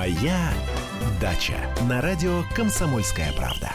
[0.00, 0.50] Моя
[1.20, 3.70] дача на радио Комсомольская правда.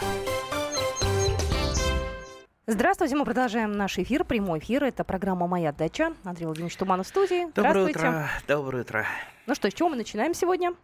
[2.66, 4.82] Здравствуйте, мы продолжаем наш эфир, прямой эфир.
[4.82, 6.14] Это программа «Моя дача».
[6.24, 7.48] Андрей Владимирович Туманов в студии.
[7.52, 8.28] Доброе утро.
[8.48, 9.06] Доброе утро.
[9.46, 10.74] Ну что, с чего мы начинаем сегодня?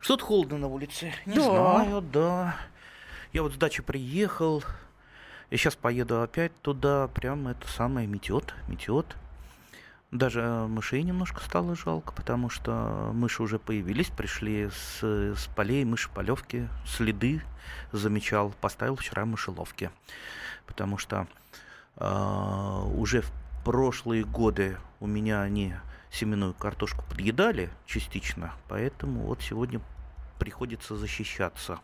[0.00, 1.12] Что-то холодно на улице.
[1.24, 1.42] Не Да.
[1.44, 2.56] знаю, да.
[3.32, 4.64] Я вот с дачи приехал.
[5.52, 7.06] Я сейчас поеду опять туда.
[7.06, 9.06] Прям это самое метет, метет.
[10.12, 16.68] Даже мышей немножко стало жалко, потому что мыши уже появились, пришли с, с полей, мышеполевки,
[16.86, 17.40] следы
[17.92, 19.90] замечал, поставил вчера мышеловки.
[20.66, 21.26] Потому что
[21.96, 23.32] а, уже в
[23.64, 25.74] прошлые годы у меня они
[26.10, 29.80] семенную картошку подъедали частично, поэтому вот сегодня
[30.38, 31.80] приходится защищаться.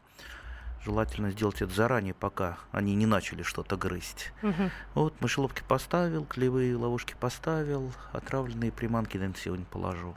[0.84, 4.32] Желательно сделать это заранее, пока они не начали что-то грызть.
[4.42, 4.70] Мгм.
[4.94, 10.16] Вот мышеловки поставил, клевые ловушки поставил, отравленные приманки, наверное, сегодня положу.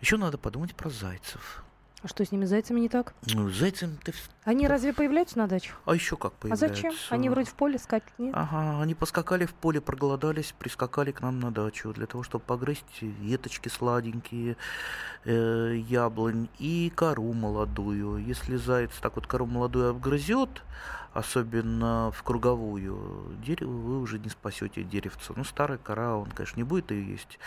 [0.00, 1.62] Еще надо подумать про зайцев.
[2.02, 3.12] А что с ними, зайцами, не так?
[3.34, 4.14] Ну, с зайцем ты...
[4.44, 5.72] Они разве появляются на даче?
[5.84, 6.68] А еще как А появляются?
[6.68, 6.94] зачем?
[7.10, 8.32] Они вроде в поле скачут, нет?
[8.34, 13.02] Ага, они поскакали в поле, проголодались, прискакали к нам на дачу для того, чтобы погрызть
[13.02, 14.56] веточки сладенькие,
[15.26, 18.16] э, яблонь и кору молодую.
[18.24, 20.62] Если заяц так вот кору молодую обгрызет,
[21.12, 25.34] особенно в круговую, дерево вы уже не спасете деревца.
[25.36, 27.38] Ну, старая кора, он, конечно, не будет ее есть.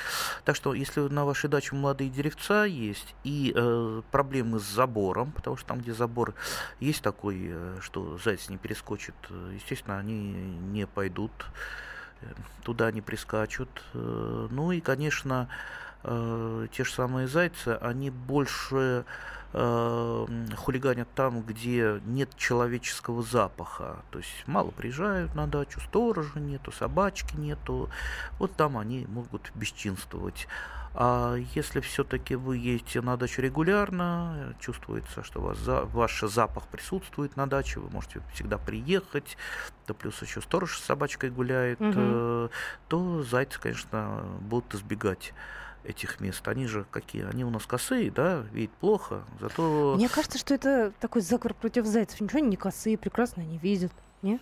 [0.44, 5.58] Так что, если на вашей даче молодые деревца есть и э, проблемы с забором, потому
[5.58, 6.34] что там, где забор
[6.80, 10.32] есть такой, э, что заяц не перескочит, э, естественно, они
[10.72, 11.32] не пойдут,
[12.22, 12.26] э,
[12.64, 13.70] туда не прискачут.
[13.94, 15.48] Ну и, конечно,
[16.04, 19.06] те же самые зайцы, они больше
[19.54, 24.00] хулиганят там, где нет человеческого запаха.
[24.10, 27.90] То есть мало приезжают на дачу, сторожа нету, собачки нету.
[28.40, 30.48] Вот там они могут бесчинствовать.
[30.96, 36.22] А если все-таки вы едете на дачу регулярно, э, чувствуется, что у вас за, ваш
[36.22, 39.38] запах присутствует на даче, вы можете всегда приехать,
[39.88, 42.50] да плюс еще сторож с собачкой гуляет, э,
[42.90, 45.34] то зайцы, конечно, будут избегать
[45.84, 46.48] этих мест.
[46.48, 47.24] Они же какие?
[47.26, 49.96] Они у нас косые, да, видят плохо, зато...
[49.96, 52.22] Мне кажется, что это такой заговор против зайцев.
[52.22, 53.92] Ничего они не косые, прекрасно они видят.
[54.22, 54.40] Не?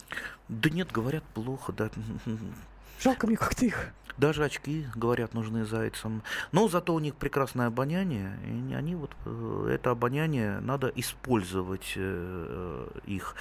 [0.50, 1.90] Да нет, говорят плохо, да.
[3.02, 3.88] Жалко мне как-то их.
[4.18, 6.22] Даже очки, говорят, нужны зайцам.
[6.52, 12.88] Но зато у них прекрасное обоняние, и они- вот э, это обоняние надо использовать э,
[13.06, 13.36] их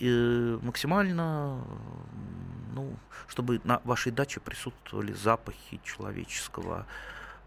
[0.00, 2.94] И максимально, э, ну,
[3.26, 6.86] чтобы на вашей даче присутствовали запахи человеческого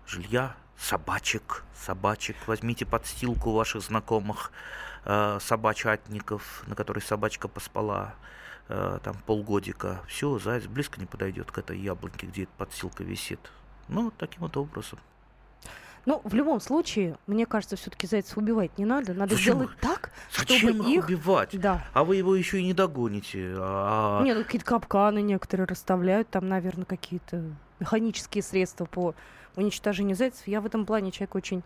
[0.06, 2.36] жилья, собачек, собачек.
[2.48, 4.52] Возьмите подстилку ваших знакомых
[5.06, 8.51] э, собачатников, на которой собачка поспала э,
[9.04, 10.02] там полгодика.
[10.08, 13.40] Все, заяц близко не подойдет к этой яблоньке, где эта подстилка висит.
[13.88, 15.00] Ну, таким вот образом.
[16.06, 19.14] Ну, в любом случае, мне кажется, все-таки зайцев убивать не надо.
[19.14, 21.06] Надо Зачем сделать так, Зачем чтобы их их...
[21.06, 21.60] убивать?
[21.60, 21.84] Да.
[21.94, 23.54] А вы его еще и не догоните.
[23.58, 27.44] А- Не, ну какие-то капканы некоторые расставляют, там, наверное, какие-то
[27.80, 29.14] механические средства по
[29.56, 30.48] уничтожению зайцев.
[30.48, 31.64] Я в этом плане человек очень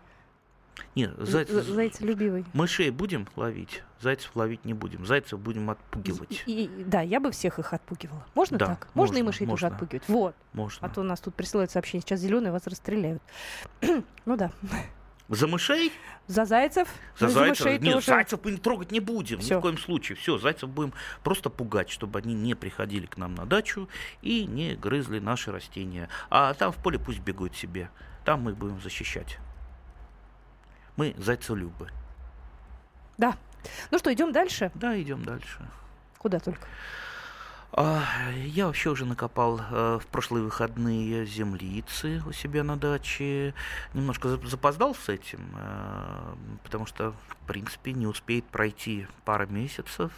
[0.94, 2.44] Нет, зайц- з- зайцелюбивый.
[2.52, 5.06] Мышей будем ловить, зайцев ловить не будем.
[5.06, 6.42] Зайцев будем отпугивать.
[6.46, 8.24] И, и- да, я бы всех их отпугивала.
[8.34, 8.88] Можно Да, так?
[8.94, 9.68] Можно, и можно, мышей тоже можно.
[9.76, 10.08] отпугивать.
[10.08, 10.34] Вот.
[10.52, 10.86] Можно.
[10.86, 13.22] А то у нас тут присылают сообщение, сейчас зеленые вас расстреляют.
[14.26, 14.50] ну да.
[15.28, 15.92] За мышей?
[16.28, 16.88] За зайцев,
[17.18, 17.66] За ну, зайцев?
[17.66, 18.06] мышей Нет, тоже.
[18.06, 19.38] зайцев мы трогать не будем.
[19.38, 19.58] Ни Всё.
[19.58, 20.14] в коем случае.
[20.16, 20.92] Все, зайцев будем
[21.24, 23.88] просто пугать, чтобы они не приходили к нам на дачу
[24.22, 26.08] и не грызли наши растения.
[26.30, 27.90] А там в поле пусть бегают себе.
[28.24, 29.38] Там мы их будем защищать.
[30.96, 31.90] Мы зайцелюбы.
[33.18, 33.36] Да.
[33.90, 34.70] Ну что, идем дальше?
[34.74, 35.58] Да, идем дальше.
[36.18, 36.66] Куда только.
[37.72, 38.02] А,
[38.46, 43.54] Я вообще уже накопал э, в прошлые выходные землицы у себя на даче.
[43.92, 50.12] Немножко зап- запоздал с этим, э, потому что, в принципе, не успеет пройти пара месяцев,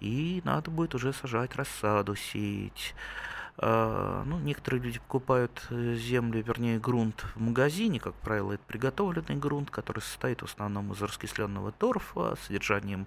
[0.00, 2.94] и надо будет уже сажать рассаду, сеять.
[3.58, 9.36] А, Ну, некоторые люди покупают э, землю, вернее, грунт в магазине, как правило, это приготовленный
[9.36, 13.06] грунт, который состоит в основном из раскисленного торфа, с содержанием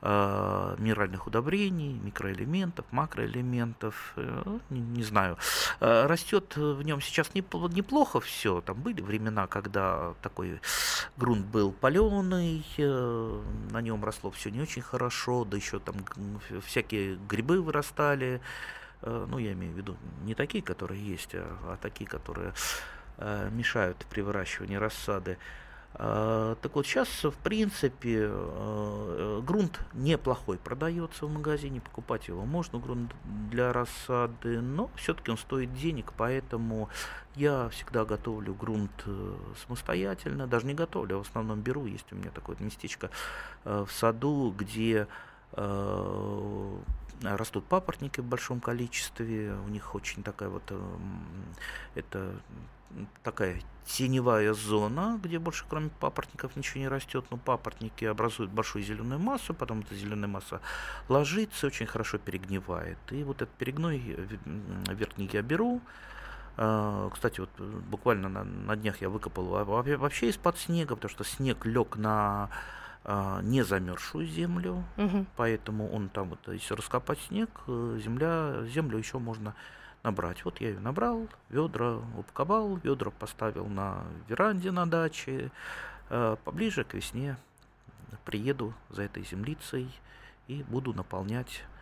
[0.00, 5.36] а, минеральных удобрений, микроэлементов, макроэлементов, э, не, не знаю.
[5.80, 8.60] А, Растет в нем сейчас непл- неплохо все.
[8.62, 10.60] Там были времена, когда такой
[11.16, 15.96] грунт был паленый, э, на нем росло все не очень хорошо, да еще там
[16.66, 18.40] всякие грибы вырастали.
[19.04, 22.52] Э, Ну, я имею в виду не такие, которые есть, а, а такие, которые
[23.18, 25.38] э, мешают при выращивании рассады.
[25.96, 28.28] А, так вот, сейчас, в принципе,
[29.42, 33.14] грунт неплохой продается в магазине, покупать его можно, грунт
[33.50, 36.88] для рассады, но все-таки он стоит денег, поэтому
[37.36, 39.04] я всегда готовлю грунт
[39.66, 43.10] самостоятельно, даже не готовлю, а в основном беру, есть у меня такое местечко
[43.64, 45.06] в саду, где
[47.22, 50.72] растут папоротники в большом количестве, у них очень такая вот,
[51.94, 52.34] это
[53.22, 59.18] такая теневая зона, где больше кроме папоротников ничего не растет, но папоротники образуют большую зеленую
[59.18, 60.60] массу, потом эта зеленая масса
[61.08, 62.98] ложится, очень хорошо перегнивает.
[63.10, 63.98] И вот этот перегной
[64.88, 65.80] верхний я беру,
[66.56, 71.66] а, кстати, вот буквально на, на днях я выкопал вообще из-под снега, потому что снег
[71.66, 72.48] лег на
[73.42, 75.26] не замерзшую землю, угу.
[75.36, 79.54] поэтому он там вот, если раскопать снег, э, земля, землю еще можно
[80.02, 80.44] набрать.
[80.44, 85.50] Вот я ее набрал, ведра упаковал, ведра поставил на веранде на даче.
[86.10, 87.36] Э, поближе к весне
[88.24, 89.90] приеду за этой землицей
[90.46, 91.73] и буду наполнять а,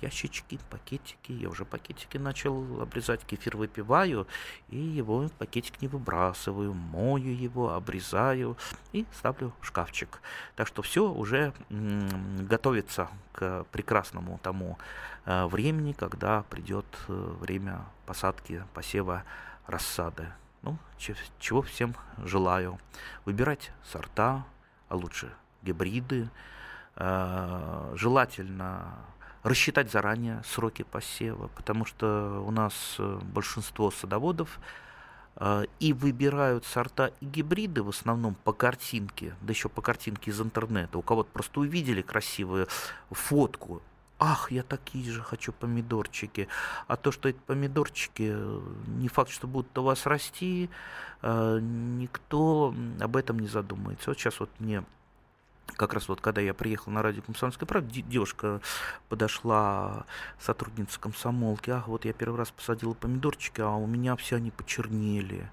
[0.00, 1.32] ящички, пакетики.
[1.32, 4.26] Я уже пакетики начал обрезать, кефир выпиваю,
[4.68, 8.56] и его пакетик не выбрасываю, мою его, обрезаю
[8.92, 10.20] и ставлю в шкафчик.
[10.56, 14.78] Так что все уже готовится к прекрасному тому
[15.24, 19.24] э, времени, когда придет э, время посадки, посева
[19.66, 20.26] рассады.
[20.62, 20.78] Ну,
[21.38, 22.78] чего всем желаю.
[23.24, 24.44] Выбирать сорта,
[24.88, 25.30] а лучше
[25.62, 26.28] гибриды.
[26.96, 28.94] Э, желательно
[29.42, 34.58] рассчитать заранее сроки посева, потому что у нас э, большинство садоводов
[35.36, 40.40] э, и выбирают сорта и гибриды в основном по картинке, да еще по картинке из
[40.40, 40.98] интернета.
[40.98, 42.68] У кого-то просто увидели красивую
[43.10, 43.82] фотку,
[44.18, 46.46] ах, я такие же хочу помидорчики.
[46.86, 50.68] А то, что эти помидорчики э, не факт, что будут у вас расти,
[51.22, 54.08] никто об этом не задумается.
[54.08, 54.84] Вот сейчас вот мне
[55.76, 58.60] как раз вот когда я приехал на радио «Комсомольская правда», девушка
[59.08, 60.04] подошла,
[60.38, 65.50] сотрудница комсомолки, ах, вот я первый раз посадила помидорчики, а у меня все они почернели.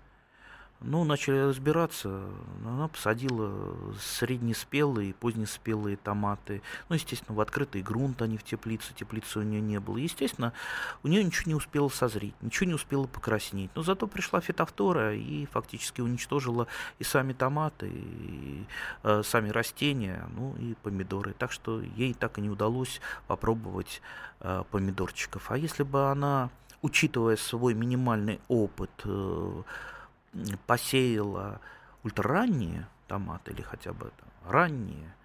[0.81, 2.23] Ну, начали разбираться.
[2.63, 6.61] Она посадила среднеспелые и позднеспелые томаты.
[6.87, 8.93] Ну, естественно, в открытый грунт, а не в теплицу.
[8.93, 9.97] Теплицы у нее не было.
[9.97, 10.53] Естественно,
[11.01, 13.71] у нее ничего не успело созреть, ничего не успело покраснеть.
[13.73, 16.67] Но зато пришла фитофтора и фактически уничтожила
[16.99, 18.63] и сами томаты, и
[19.01, 21.33] э, сами растения, ну и помидоры.
[21.33, 24.03] Так что ей так и не удалось попробовать
[24.41, 25.49] э, помидорчиков.
[25.49, 26.51] А если бы она,
[26.83, 29.63] учитывая свой минимальный опыт, э,
[30.65, 31.59] посеяла
[32.03, 35.15] ультраранние томаты или хотя бы там, ранние,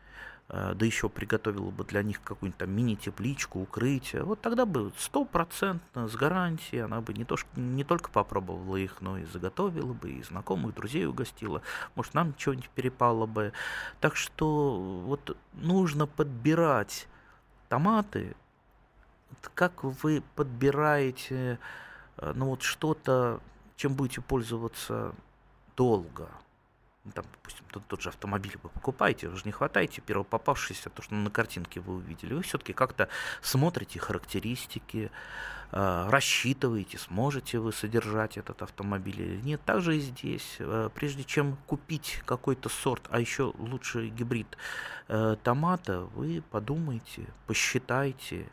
[0.48, 6.08] э, да еще приготовила бы для них какую-нибудь там мини-тепличку, укрытие, вот тогда бы стопроцентно
[6.08, 10.22] с гарантией она бы не, то, не только попробовала их, но и заготовила бы, и
[10.22, 11.62] знакомых, друзей угостила.
[11.94, 13.52] Может, нам что-нибудь перепало бы.
[14.00, 17.06] Так что вот нужно подбирать
[17.68, 18.34] томаты,
[19.54, 21.58] как вы подбираете
[22.18, 23.40] э, ну вот что-то
[23.82, 25.12] чем будете пользоваться
[25.76, 26.28] долго.
[27.04, 30.88] Ну, там, допустим, тот, тот же автомобиль вы покупаете, вы же не хватаете первого попавшегося,
[30.88, 32.32] то, что на картинке вы увидели.
[32.32, 33.08] Вы все-таки как-то
[33.40, 35.10] смотрите характеристики,
[35.72, 39.60] э, рассчитываете, сможете вы содержать этот автомобиль или нет.
[39.64, 44.56] Также и здесь, э, прежде чем купить какой-то сорт, а еще лучше гибрид
[45.08, 48.46] э, томата, вы подумайте, посчитайте,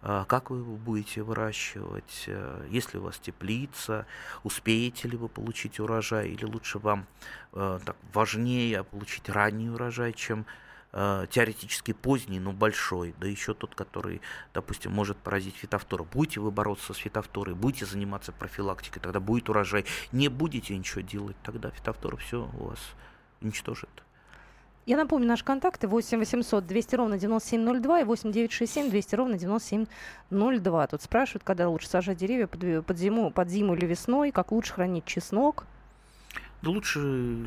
[0.00, 4.06] как вы будете выращивать, э, если у вас теплица,
[4.44, 7.06] успеете ли вы получить урожай, или лучше вам
[7.52, 10.46] э, так, важнее получить ранний урожай, чем
[10.92, 14.20] э, теоретически поздний, но большой, да еще тот, который,
[14.54, 16.04] допустим, может поразить фитофтора.
[16.04, 19.84] Будете вы бороться с фитофторой, будете заниматься профилактикой, тогда будет урожай.
[20.12, 22.80] Не будете ничего делать, тогда фитофтора все у вас
[23.40, 23.90] уничтожит.
[24.88, 30.86] Я напомню, наши контакты 8 800 200 ровно 9702 и 8 967 200 ровно 9702.
[30.86, 34.72] Тут спрашивают, когда лучше сажать деревья под, под, зиму, под зиму или весной, как лучше
[34.72, 35.66] хранить чеснок.
[36.62, 37.44] Да лучше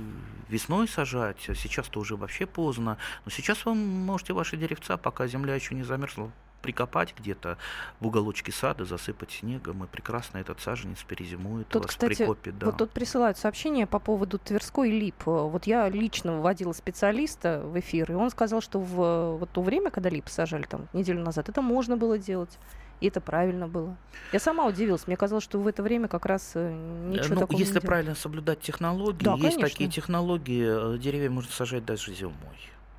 [0.49, 2.99] весной сажать, сейчас-то уже вообще поздно.
[3.25, 6.29] Но сейчас вы можете ваши деревца, пока земля еще не замерзла,
[6.61, 7.57] прикопать где-то
[7.99, 12.51] в уголочке сада, засыпать снегом, и прекрасно этот саженец перезимует тут, вас кстати, прикопе.
[12.51, 12.67] Да.
[12.67, 15.25] Вот тут присылают сообщение по поводу Тверской лип.
[15.25, 19.91] Вот я лично вводила специалиста в эфир, и он сказал, что в вот то время,
[19.91, 22.57] когда лип сажали там неделю назад, это можно было делать.
[23.01, 23.97] И это правильно было.
[24.31, 25.07] Я сама удивилась.
[25.07, 28.13] Мне казалось, что в это время как раз э, ничего ну, такого если не правильно
[28.13, 29.63] соблюдать технологии, да, есть конечно.
[29.63, 32.35] такие технологии, э, деревья можно сажать даже зимой.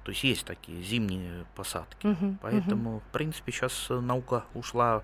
[0.05, 2.07] То есть есть такие зимние посадки.
[2.07, 3.03] Угу, Поэтому, угу.
[3.09, 5.03] в принципе, сейчас наука ушла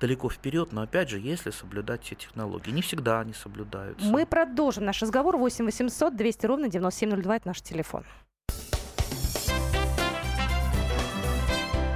[0.00, 2.70] далеко вперед, но опять же, если соблюдать все технологии.
[2.70, 4.04] Не всегда они соблюдаются.
[4.06, 5.36] Мы продолжим наш разговор.
[5.36, 8.04] 8 800 200 ровно 9702 это наш телефон.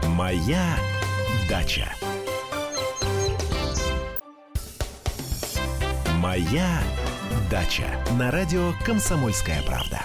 [0.09, 0.77] Моя
[1.49, 1.89] дача.
[6.19, 6.81] Моя
[7.51, 7.87] дача
[8.19, 10.01] на радио Комсомольская правда.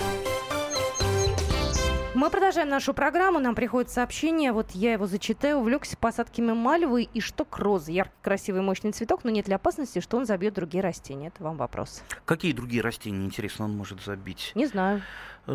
[2.15, 3.39] Мы продолжаем нашу программу.
[3.39, 5.59] Нам приходит сообщение, вот я его зачитаю.
[5.59, 7.91] Увлекся посадками мальвы и что розы.
[7.91, 11.27] Яркий, красивый, мощный цветок, но нет ли опасности, что он забьет другие растения?
[11.27, 12.01] Это вам вопрос.
[12.25, 14.51] Какие другие растения, интересно, он может забить?
[14.55, 15.03] Не знаю.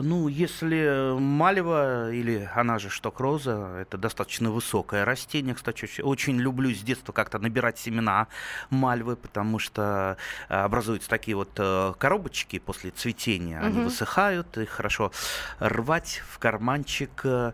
[0.03, 5.55] Ну, если мальва или она же шток-роза, это достаточно высокое растение.
[5.55, 8.29] Кстати, очень люблю с детства как-то набирать семена
[8.71, 10.17] мальвы, потому что
[10.49, 13.61] э, образуются такие вот э, коробочки после цветения.
[13.61, 13.85] Они угу.
[13.85, 15.13] высыхают, их хорошо
[15.61, 17.53] рвать в карманчик Э,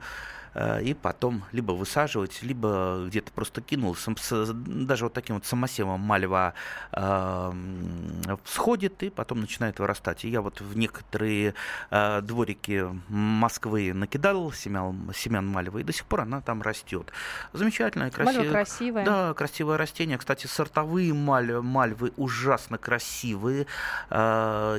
[0.54, 3.96] и потом либо высаживать, либо где-то просто кинул.
[4.54, 6.54] Даже вот таким вот самосевом мальва
[6.92, 7.52] э,
[8.44, 10.24] всходит и потом начинает вырастать.
[10.24, 11.54] И я вот в некоторые
[11.90, 17.12] э, дворики Москвы накидал семян, семян мальвы, и до сих пор она там растет.
[17.52, 18.50] Замечательная, красивая.
[18.50, 19.04] красивая.
[19.04, 20.18] Да, красивое растение.
[20.18, 23.66] Кстати, сортовые маль, мальвы ужасно красивые.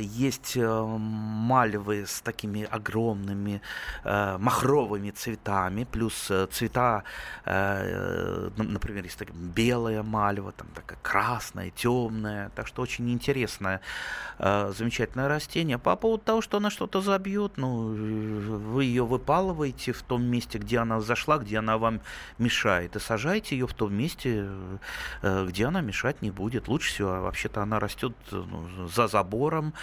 [0.01, 3.62] Есть мальвы с такими огромными
[4.04, 7.03] махровыми цветами цветами, плюс э, цвета,
[7.46, 13.82] э, например, есть такая белая мальва, там такая красная, темная, так что очень интересное,
[14.39, 15.77] э, замечательное растение.
[15.77, 17.94] По поводу того, что она что-то забьет, ну,
[18.74, 22.00] вы ее выпалываете в том месте, где она зашла, где она вам
[22.39, 24.48] мешает, и сажаете ее в том месте,
[25.22, 26.68] где она мешать не будет.
[26.68, 29.74] Лучше всего, вообще-то она растет ну, за забором,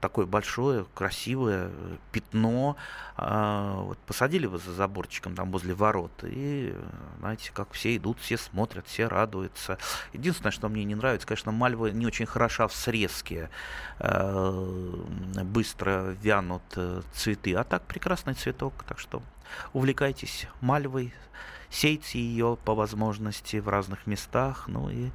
[0.00, 1.70] такое большое, красивое
[2.12, 2.76] пятно.
[3.16, 6.12] Вот посадили вы за заборчиком там возле ворот.
[6.22, 6.74] И,
[7.18, 9.78] знаете, как все идут, все смотрят, все радуются.
[10.12, 13.50] Единственное, что мне не нравится, конечно, мальва не очень хороша в срезке.
[13.98, 15.04] Э,
[15.44, 17.54] быстро вянут э, цветы.
[17.54, 18.84] А так прекрасный цветок.
[18.86, 19.22] Так что
[19.72, 21.12] увлекайтесь мальвой,
[21.70, 25.10] сейте ее по возможности в разных местах, ну и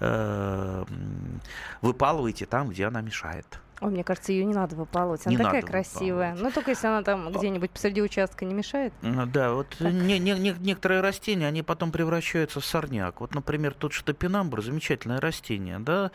[0.00, 0.84] э,
[1.80, 3.60] выпалывайте там, где она мешает.
[3.82, 5.26] Ой, мне кажется, ее не надо выпалывать.
[5.26, 6.30] Она не такая красивая.
[6.30, 6.42] Выпалывать.
[6.42, 8.92] Ну, только если она там где-нибудь посреди участка не мешает.
[9.02, 13.20] Ну, да, вот не, не, не, некоторые растения, они потом превращаются в сорняк.
[13.20, 16.12] Вот, например, тот же топинамбур, замечательное растение, да,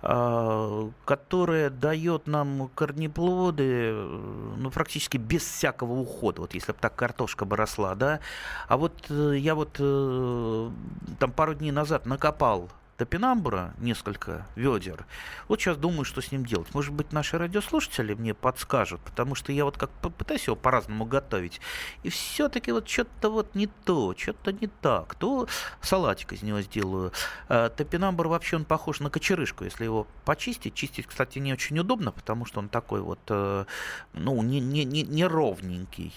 [0.00, 6.40] а, которое дает нам корнеплоды, ну, практически без всякого ухода.
[6.40, 8.20] Вот если бы так картошка бы росла, да.
[8.68, 10.70] А вот э, я вот э,
[11.18, 15.06] там пару дней назад накопал топинамбура, несколько ведер.
[15.48, 16.74] Вот сейчас думаю, что с ним делать.
[16.74, 21.60] Может быть, наши радиослушатели мне подскажут, потому что я вот как пытаюсь его по-разному готовить,
[22.02, 25.14] и все-таки вот что-то вот не то, что-то не так.
[25.14, 25.48] То
[25.80, 27.12] салатик из него сделаю.
[27.48, 30.74] А, топинамбур вообще он похож на кочерышку, если его почистить.
[30.74, 33.64] Чистить, кстати, не очень удобно, потому что он такой вот, э,
[34.12, 36.12] ну, не, не, не, не ровненький.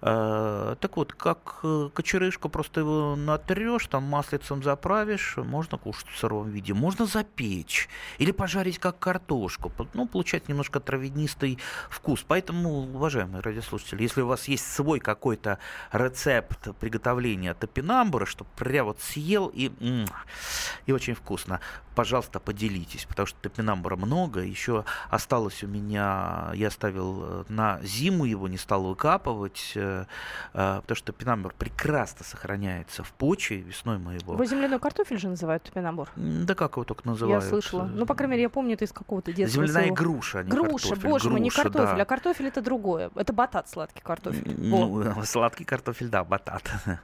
[0.00, 6.50] А, так вот, как э, кочерышку, просто его натрешь, там маслицем заправишь, можно кушать сыром
[6.50, 6.74] виде.
[6.74, 9.72] Можно запечь или пожарить как картошку.
[9.94, 11.58] Ну, получать немножко травянистый
[11.88, 12.24] вкус.
[12.26, 15.58] Поэтому, уважаемые радиослушатели, если у вас есть свой какой-то
[15.92, 19.70] рецепт приготовления топинамбура, что прям вот съел и,
[20.86, 21.60] и очень вкусно,
[21.94, 24.40] пожалуйста, поделитесь, потому что топинамбура много.
[24.40, 30.06] Еще осталось у меня, я оставил э, на зиму его, не стал выкапывать, э,
[30.54, 33.58] э, потому что топинамбур прекрасно сохраняется в почве.
[33.58, 34.34] Весной мы его...
[34.34, 36.08] Вы земляной картофель же называют топинамбур?
[36.16, 37.44] Да как его только называют?
[37.44, 37.84] Я слышала.
[37.84, 39.64] Ну, по крайней мере, я помню это из какого-то детства.
[39.64, 39.94] Земляная своего.
[39.94, 41.10] груша, а не Груша, картофель.
[41.10, 42.02] боже груша, мой, не картофель, да.
[42.02, 43.10] а картофель это другое.
[43.14, 44.54] Это батат, сладкий картофель.
[44.58, 45.24] Ну, О.
[45.24, 46.62] сладкий картофель, да, батат.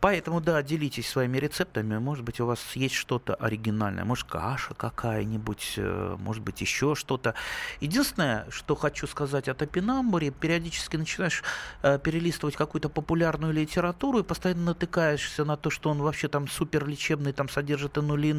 [0.00, 1.98] Поэтому, да, делитесь своими рецептами.
[1.98, 4.04] Может быть, у вас есть что-то оригинальное.
[4.04, 7.34] Может, каша какая-нибудь, э, может быть, еще что-то.
[7.80, 11.42] Единственное, что хочу сказать о топинамбуре, периодически начинаешь
[11.82, 16.86] э, перелистывать какую-то популярную литературу и постоянно натыкаешься на то, что он вообще там супер
[16.86, 18.35] лечебный, там содержит инулин,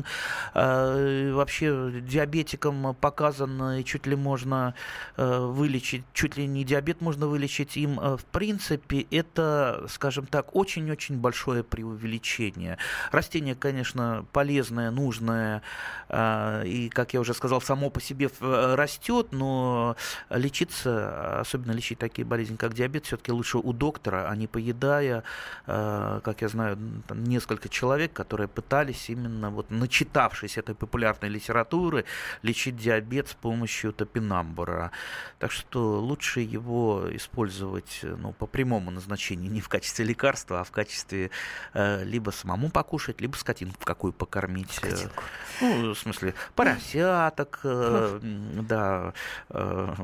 [0.54, 4.74] э, вообще диабетикам показан, и чуть ли можно
[5.16, 7.96] вылечить, чуть ли не диабет можно вылечить им.
[7.96, 12.78] В принципе, это, скажем так, очень-очень большое преувеличение.
[13.12, 15.62] Растение, конечно, полезное, нужное,
[16.10, 19.96] и, как я уже сказал, само по себе э, растет, но
[20.30, 25.24] лечиться, особенно лечить такие болезни, как диабет, все-таки лучше у доктора, а не поедая,
[25.66, 26.78] как я знаю,
[27.10, 32.04] несколько человек, которые пытались именно вот начитавшись этой популярной литературы,
[32.44, 34.92] лечить диабет с помощью топинамбура.
[35.40, 40.72] Так что лучше его использовать ну, по прямому назначению, не в качестве лекарства, а в
[40.72, 41.32] качестве
[41.74, 44.72] э, либо самому покушать, либо скотинку какую покормить.
[44.72, 45.24] Скотинку.
[45.62, 48.20] Ну, в смысле, поросяток, э,
[48.68, 49.14] да,
[49.50, 49.96] э,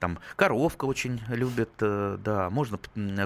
[0.00, 2.78] там коровка очень любит, э, да, можно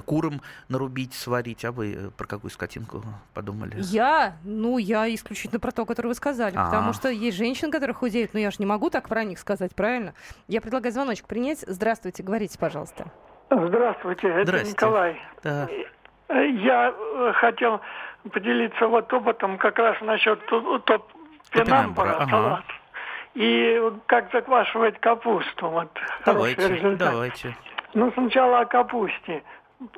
[0.04, 1.64] курам нарубить, сварить.
[1.64, 3.76] А вы э, про какую скотинку подумали?
[3.78, 4.36] Я?
[4.42, 6.56] Ну, я исключительно про то, которое вы сказали.
[6.56, 6.66] А-а-а.
[6.66, 9.74] Потому что есть женщины, которые худеют, но я же не могу так про них сказать,
[9.74, 10.14] правильно?
[10.48, 11.60] Я предлагаю звоночек принять.
[11.66, 13.06] Здравствуйте, говорите, пожалуйста.
[13.50, 14.72] Здравствуйте, это Здравствуйте.
[14.72, 15.22] Николай.
[15.42, 15.68] Да.
[16.28, 17.80] Я э, хотел
[18.32, 21.12] поделиться вот опытом как раз насчет топ
[21.50, 22.30] пенамбура, ага.
[22.30, 22.64] салат.
[23.34, 25.68] И как заквашивать капусту.
[25.68, 25.88] Вот,
[26.26, 27.56] давайте, давайте.
[27.94, 29.42] Ну, сначала о капусте.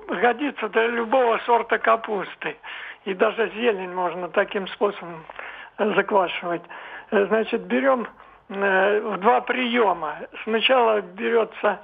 [0.06, 2.56] Годится для любого сорта капусты.
[3.04, 5.24] И даже зелень можно таким способом
[5.78, 6.62] заквашивать.
[7.10, 8.06] Значит, берем
[8.48, 10.18] э, в два приема.
[10.44, 11.80] Сначала берется,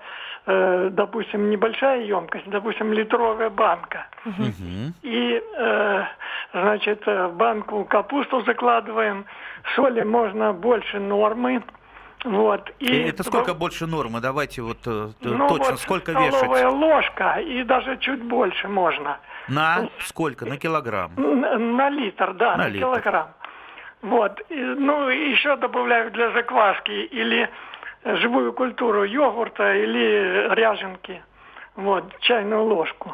[0.47, 4.07] э, допустим, небольшая емкость, допустим, литровая банка.
[4.25, 4.93] Угу.
[5.03, 6.05] И, э,
[6.53, 9.27] значит, в банку капусту закладываем.
[9.75, 11.63] Соли можно больше нормы.
[12.25, 12.71] Вот.
[12.81, 14.21] И это сколько больше нормы?
[14.21, 16.73] Давайте вот э, ну, точно вот сколько вешать?
[16.73, 19.19] ложка и даже чуть больше можно.
[19.49, 20.45] На сколько?
[20.45, 21.13] На килограмм?
[21.17, 22.87] На, на литр, да, на, на литр.
[22.87, 23.29] килограмм.
[24.03, 24.41] Вот.
[24.49, 27.49] И, ну, еще добавляю для закваски или
[28.05, 31.23] живую культуру йогурта или ряженки.
[31.77, 33.13] Вот, чайную ложку.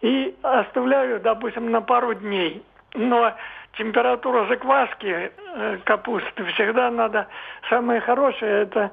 [0.00, 2.62] И оставляю, допустим, на пару дней.
[2.94, 3.34] Но
[3.76, 7.26] температура закваски э, капусты всегда надо,
[7.68, 8.90] самое хорошее это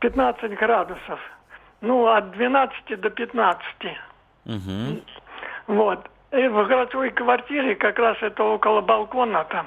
[0.00, 1.20] 15 градусов.
[1.80, 3.64] Ну, от 12 до 15.
[4.46, 5.02] Угу.
[5.66, 6.08] Вот.
[6.30, 9.66] И в городской квартире как раз это около балкона там.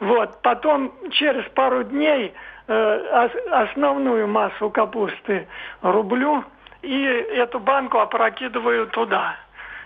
[0.00, 0.40] Вот.
[0.42, 2.34] Потом через пару дней
[2.66, 5.46] э, основную массу капусты
[5.82, 6.44] рублю
[6.82, 9.36] и эту банку опрокидываю туда.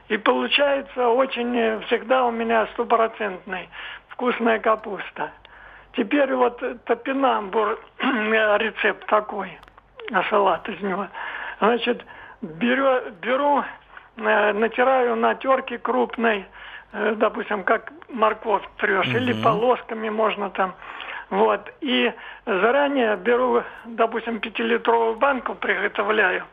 [0.08, 3.68] И получается очень э, всегда у меня стопроцентный
[4.08, 5.30] вкусная капуста.
[5.92, 9.58] Теперь вот топинамбур, рецепт такой,
[10.30, 11.08] салат из него.
[11.60, 12.04] Значит,
[12.40, 13.64] беру, беру
[14.16, 16.46] э, натираю на терке крупной,
[16.92, 19.16] э, допустим, как морковь трешь, угу.
[19.16, 20.74] или полосками можно там.
[21.28, 21.70] Вот.
[21.82, 22.10] И
[22.46, 26.44] заранее беру, допустим, пятилитровую банку приготовляю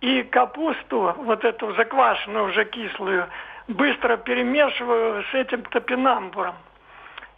[0.00, 3.26] и капусту, вот эту заквашенную уже кислую,
[3.68, 6.54] быстро перемешиваю с этим топинамбуром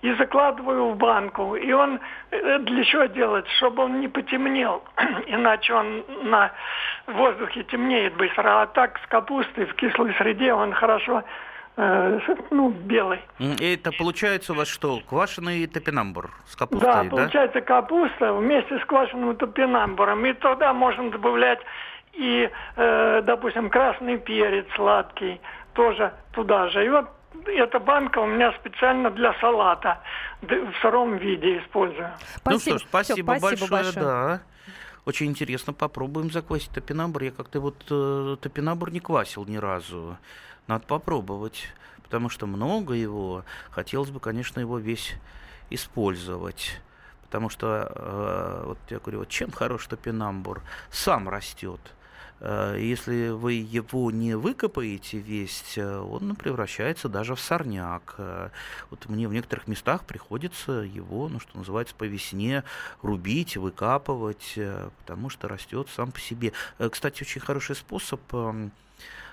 [0.03, 1.55] и закладываю в банку.
[1.55, 3.47] И он э, для чего делать?
[3.59, 4.83] Чтобы он не потемнел,
[5.27, 6.53] иначе он на
[7.07, 8.63] воздухе темнеет быстро.
[8.63, 11.23] А так с капустой в кислой среде он хорошо
[11.77, 12.21] э,
[12.51, 13.21] ну, белый.
[13.39, 17.03] И это получается у вас что, квашеный топинамбур с капустой, да?
[17.05, 20.27] Да, получается капуста вместе с квашеным топинамбуром.
[20.27, 21.61] И тогда можно добавлять
[22.13, 25.41] и, э, допустим, красный перец сладкий
[25.73, 26.85] тоже туда же.
[26.85, 27.09] И вот
[27.47, 30.01] эта банка у меня специально для салата
[30.43, 32.11] в сыром виде использую.
[32.37, 32.51] Спасибо.
[32.51, 34.05] Ну что ж, спасибо, Все, спасибо большое, большое.
[34.05, 34.43] Да.
[35.05, 37.23] Очень интересно, попробуем заквасить топинамбур.
[37.23, 40.17] Я как-то вот э, топинамбур не квасил ни разу.
[40.69, 41.69] Надо попробовать,
[42.03, 43.45] потому что много его.
[43.71, 45.15] Хотелось бы, конечно, его весь
[45.71, 46.81] использовать
[47.33, 50.61] потому что, э, вот я говорю, вот чем хорош топинамбур?
[50.91, 51.81] Сам растет.
[52.45, 58.17] Э, если вы его не выкопаете весь, э, он превращается даже в сорняк.
[58.19, 58.51] Э,
[58.91, 62.65] вот мне в некоторых местах приходится его, ну что называется, по весне
[63.01, 64.59] рубить, выкапывать,
[64.99, 66.53] потому что растет сам по себе.
[66.91, 68.73] Кстати, очень хороший способ, эм,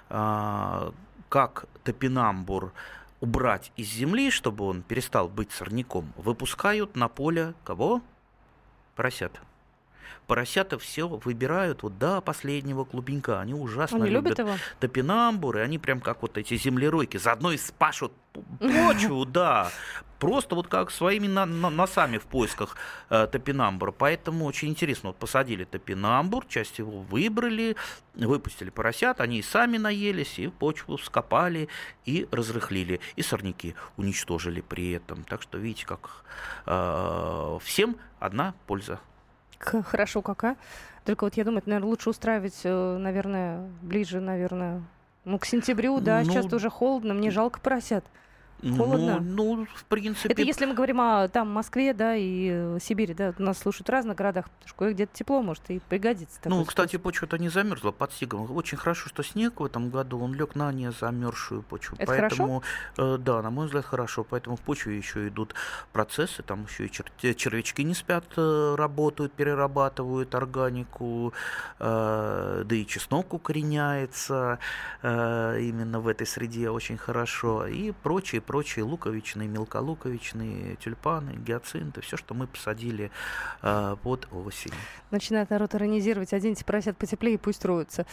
[0.10, 0.94] а,
[1.30, 2.72] как топинамбур
[3.22, 8.02] убрать из земли, чтобы он перестал быть сорняком, выпускают на поле кого?
[8.96, 9.40] Поросят
[10.28, 13.42] поросята все выбирают вот до последнего клубенька.
[13.42, 14.58] Они ужасно они любят, любят его?
[14.80, 15.62] топинамбуры.
[15.62, 17.18] Они прям как вот эти землеройки.
[17.18, 18.14] Заодно и спашут
[18.60, 19.72] почву, да.
[20.20, 22.76] Просто вот как своими на, на, носами в поисках
[23.10, 23.92] э, топинамбура.
[23.92, 25.10] Поэтому очень интересно.
[25.10, 27.78] Вот посадили топинамбур, часть его выбрали,
[28.14, 31.70] выпустили поросят, они и сами наелись, и почву скопали,
[32.06, 33.00] и разрыхлили.
[33.16, 35.24] И сорняки уничтожили при этом.
[35.24, 36.24] Так что видите, как
[36.66, 39.00] э, всем одна польза
[39.60, 40.58] хорошо какая.
[41.06, 44.84] Только вот я думаю, это, наверное, лучше устраивать, э, наверное, ближе, наверное,
[45.26, 48.06] ну, к сентябрю, да, ну, сейчас тоже холодно, мне жалко поросят.
[48.62, 49.20] Холодно?
[49.22, 50.34] Ну, ну, в принципе...
[50.34, 53.92] Это если мы говорим о там Москве, да, и э, Сибири, да, нас слушают в
[53.92, 56.40] разных городах, потому что где-то тепло может и пригодится.
[56.46, 58.52] Ну, кстати, почва-то не замерзла под снегом.
[58.52, 61.96] Очень хорошо, что снег в этом году, он лег на не замерзшую почву.
[62.00, 62.62] Это Поэтому,
[62.96, 63.16] хорошо?
[63.16, 64.26] Э, да, на мой взгляд, хорошо.
[64.30, 65.56] Поэтому в почве еще идут
[65.94, 71.34] процессы, там еще и чер- червячки не спят, э, работают, перерабатывают органику,
[71.80, 74.60] э, да и чеснок укореняется
[75.02, 77.66] э, именно в этой среде очень хорошо.
[77.68, 83.12] И прочие прочие луковичные, мелколуковичные, тюльпаны, гиацинты, все, что мы посадили
[83.62, 84.74] э, под осень.
[85.12, 88.08] Начинает народ иронизировать, оденьте поросят потеплее, пусть роются.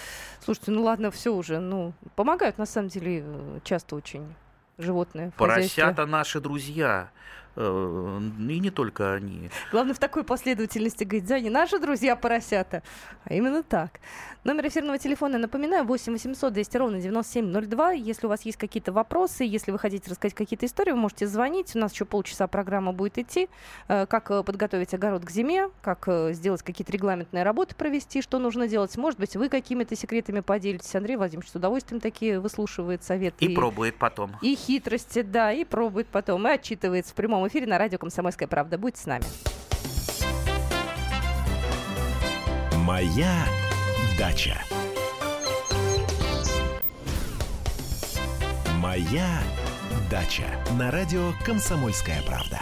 [0.45, 4.35] Слушайте, ну ладно, все уже, ну, помогают на самом деле э, часто очень
[4.77, 5.33] животные.
[5.39, 7.09] Поросята наши друзья.
[7.57, 9.51] Э, и не только они.
[9.73, 12.83] Главное в такой последовательности говорить, да, не наши друзья поросята,
[13.25, 14.01] а именно так.
[14.45, 17.93] Номер эфирного телефона, напоминаю, 8 800 200 ровно 9702.
[17.93, 21.75] Если у вас есть какие-то вопросы, если вы хотите рассказать какие-то истории, вы можете звонить.
[21.75, 23.49] У нас еще полчаса программа будет идти.
[23.89, 28.69] Э, как э, подготовить огород к зиме, как сделать какие-то регламентные работы провести, что нужно
[28.69, 28.97] делать.
[28.97, 30.95] Может быть, вы какими-то секретами поделитесь.
[30.95, 33.45] Андрей Владимирович с удовольствием такие выслушивает советы.
[33.45, 34.33] И, и пробует потом.
[34.43, 36.47] И хитрости, да, и пробует потом.
[36.47, 38.79] И отчитывается в прямом эфире на радио «Комсомольская правда».
[38.79, 39.25] Будьте с нами.
[42.85, 43.45] Моя
[44.19, 44.57] дача.
[48.77, 49.41] Моя
[50.11, 50.45] дача.
[50.79, 52.61] На радио «Комсомольская правда».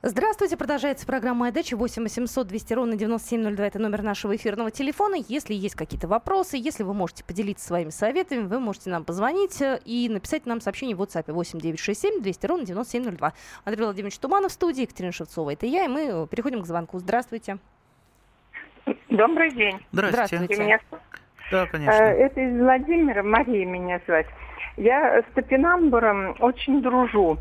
[0.00, 3.66] Здравствуйте, продолжается программа «Моя дача» 8 800 200 ровно 9702.
[3.66, 5.16] Это номер нашего эфирного телефона.
[5.28, 9.80] Если есть какие-то вопросы, если вы можете поделиться своими советами, вы можете нам позвонить э,
[9.84, 13.32] и написать нам сообщение в WhatsApp 8 967 200 ровно 9702.
[13.64, 17.00] Андрей Владимирович Туманов в студии, Екатерина Шевцова, это я, и мы э, переходим к звонку.
[17.00, 17.58] Здравствуйте.
[19.08, 19.80] Добрый день.
[19.90, 20.44] Здравствуйте.
[20.44, 20.62] Здравствуйте.
[20.62, 20.80] Меня...
[21.50, 21.90] Да, конечно.
[21.90, 24.28] Э, Это из Владимира, Мария меня звать.
[24.76, 27.38] Я с топинамбуром очень дружу.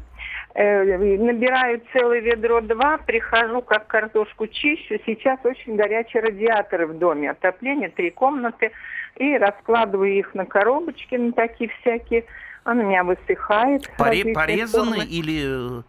[0.57, 4.95] Э, Набираю целое ведро два, прихожу, как картошку чищу.
[5.05, 7.29] Сейчас очень горячие радиаторы в доме.
[7.29, 8.71] Отопление, три комнаты.
[9.17, 12.25] И раскладываю их на коробочки, на такие всякие.
[12.65, 13.87] Он у меня высыхает.
[13.99, 15.05] Поре- порезаны формы.
[15.05, 15.79] или...
[15.79, 15.81] э,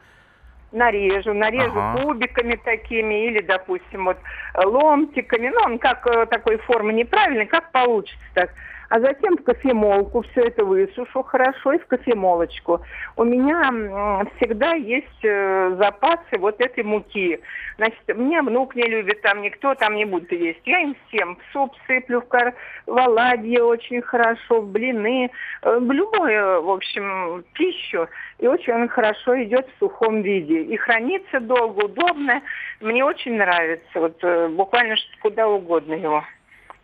[0.73, 2.03] нарежу, нарежу Ага.
[2.03, 4.19] кубиками такими или, допустим, вот
[4.55, 8.51] ломтиками, ну, он как э, такой формы неправильной, как получится так.
[8.89, 12.81] А затем в кофемолку все это высушу хорошо и в кофемолочку.
[13.17, 17.39] У меня всегда есть э, запасы вот этой муки.
[17.77, 20.61] Значит, мне внук не любит, там никто там не будет есть.
[20.65, 22.55] Я им всем в суп сыплю, в, кар...
[22.87, 25.31] в оладьи очень хорошо, в блины,
[25.63, 28.09] э, в любую, в общем, пищу.
[28.39, 30.63] И очень он хорошо идет в сухом виде.
[30.63, 32.41] И хранится долго, удобно.
[32.81, 34.01] Мне очень нравится.
[34.01, 36.25] Вот э, буквально куда угодно его.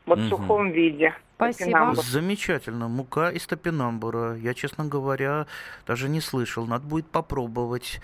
[0.05, 0.27] Вот Мгм.
[0.27, 1.15] в сухом виде.
[1.37, 1.95] Спасибо.
[1.97, 2.89] Замечательно.
[2.89, 4.37] Мука из топинамбура.
[4.37, 5.47] Я, честно говоря,
[5.87, 6.67] даже не слышал.
[6.67, 8.01] Надо будет попробовать.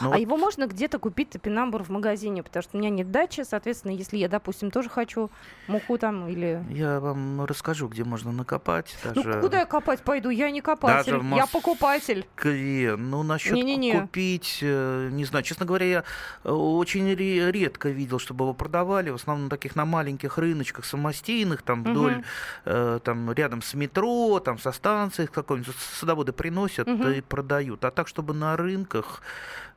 [0.00, 3.10] Но А вот его можно где-то купить топинамбур в магазине, потому что у меня нет
[3.10, 5.30] дачи, соответственно, если я, допустим, тоже хочу
[5.68, 6.62] муку там или...
[6.70, 8.96] Я вам расскажу, где можно накопать.
[9.04, 9.34] Даже...
[9.34, 10.30] Ну куда я копать пойду?
[10.30, 12.26] Я не копатель, Даже в я покупатель.
[12.34, 12.96] Москве.
[12.96, 14.00] Ну, насчет Не-не-не.
[14.00, 15.44] купить, э, не знаю.
[15.44, 16.04] Честно говоря, я
[16.44, 19.10] э, очень ре- редко видел, чтобы его продавали.
[19.10, 22.24] В основном таких на маленьких рыночках самостийных, там вдоль, Мгм.
[22.72, 27.08] Э, там рядом с метро, там со станцией какой-нибудь садоводы приносят Мгм.
[27.10, 27.84] и продают.
[27.84, 29.20] А так, чтобы на рынках,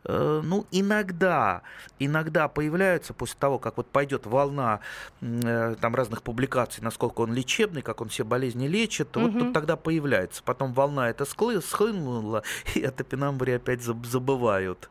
[0.07, 1.61] ну, иногда,
[1.99, 4.79] иногда появляются после того, как вот пойдет волна
[5.21, 9.39] э, там разных публикаций, насколько он лечебный, как он все болезни лечит, вот Мгм.
[9.39, 10.43] тут тогда появляется.
[10.43, 12.43] Потом волна эта склы- схлынула,
[12.75, 14.89] и о топинамбуре опять заб- забывают.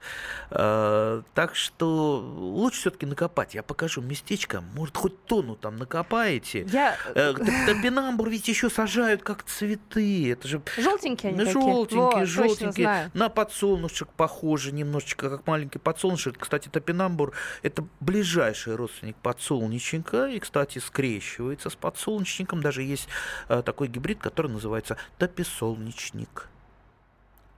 [0.50, 3.54] Э, Так что лучше все-таки накопать.
[3.54, 6.64] Я покажу местечко, может, хоть тонну там накопаете.
[6.72, 6.96] Я...
[7.14, 10.32] Э, топ- Топинамбур ведь еще сажают как цветы.
[10.32, 11.62] Это же Желтенькие они ну, такие.
[11.62, 13.10] желтенькие, Вот, желтенькие.
[13.14, 14.72] На подсолнушек похоже
[15.04, 16.38] немножечко, как маленький подсолнушек.
[16.38, 20.26] Кстати, топинамбур– это ближайший родственник подсолнечника.
[20.28, 22.62] И, кстати, скрещивается с подсолнечником.
[22.62, 23.08] Даже есть
[23.48, 26.48] э, такой гибрид, который называется тописолнечник.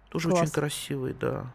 [0.09, 0.53] Тоже очень Класс.
[0.53, 1.53] красивый, да.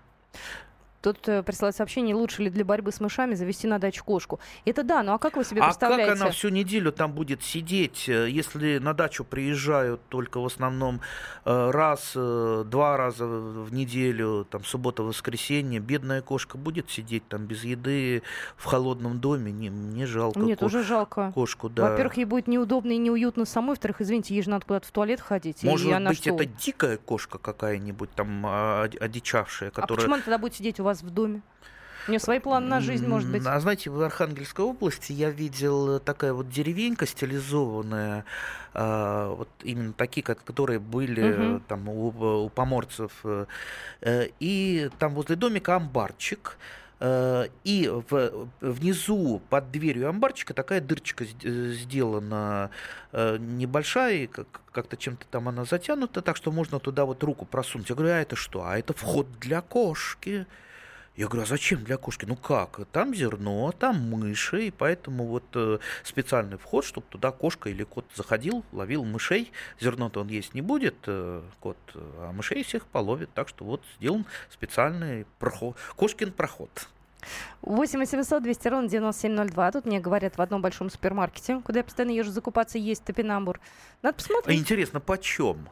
[1.01, 4.39] Тут э, присылают сообщение, лучше ли для борьбы с мышами завести на дачу кошку.
[4.65, 6.11] Это да, ну а как вы себе А представляете?
[6.11, 11.01] как она всю неделю там будет сидеть, э, если на дачу приезжают только в основном
[11.45, 17.63] э, раз, два раза в неделю, там суббота, воскресенье, бедная кошка будет сидеть там без
[17.63, 18.21] еды
[18.57, 21.31] в холодном доме, не, мне жалко Нет, ко- уже жалко.
[21.33, 21.89] кошку, да.
[21.89, 23.71] Во-первых, ей будет неудобно и неуютно самой.
[23.71, 25.63] Во-вторых, извините, ей же надо куда-то в туалет ходить.
[25.63, 26.35] Может быть, что?
[26.35, 29.97] это дикая кошка какая-нибудь там а, оди- одичавшая, А которая...
[29.97, 31.41] почему она тогда будет сидеть у вас в доме?
[32.07, 33.45] У нее свои планы на жизнь, может быть.
[33.45, 38.25] А знаете, в Архангельской области я видел такая вот деревенька стилизованная,
[38.73, 41.63] а, вот именно такие, которые были угу.
[41.67, 43.11] там у, у поморцев.
[44.01, 46.57] Э, и там возле домика амбарчик.
[46.99, 52.71] Э, и в, внизу под дверью амбарчика такая дырочка сделана
[53.11, 54.27] небольшая,
[54.71, 57.89] как-то чем-то там она затянута, так что можно туда вот руку просунуть.
[57.89, 58.63] Я говорю, а это что?
[58.65, 60.47] А это вход для кошки.
[61.15, 62.25] Я говорю, а зачем для кошки?
[62.25, 62.79] Ну как?
[62.91, 68.05] Там зерно, там мыши, и поэтому вот э, специальный вход, чтобы туда кошка или кот
[68.15, 69.51] заходил, ловил мышей.
[69.79, 73.29] Зерно-то он есть не будет, э, кот, а мышей всех половит.
[73.33, 76.69] Так что вот сделан специальный проход, кошкин проход.
[77.61, 79.71] 8 800 200 ровно 9702.
[79.73, 83.59] Тут мне говорят, в одном большом супермаркете, куда я постоянно езжу закупаться, есть топинамбур.
[84.01, 84.59] Надо посмотреть.
[84.59, 85.69] Интересно, почем?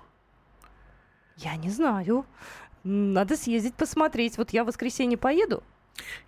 [1.38, 2.26] Я не знаю.
[2.84, 4.38] Надо съездить посмотреть.
[4.38, 5.64] Вот я в воскресенье поеду,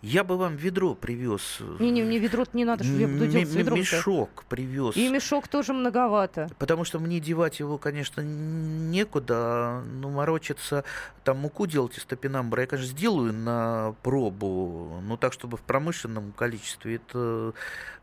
[0.02, 1.60] я бы вам ведро привез.
[1.80, 3.80] Не-не, мне ведро не надо, что я буду делать с ведром.
[3.80, 4.96] Мешок привез.
[4.96, 6.50] И мешок тоже многовато.
[6.58, 9.84] Потому что мне девать его, конечно, некуда.
[9.86, 10.84] Ну, морочиться,
[11.24, 15.02] там муку делать из топинамбра я, конечно, сделаю на пробу.
[15.04, 17.54] Но так, чтобы в промышленном количестве это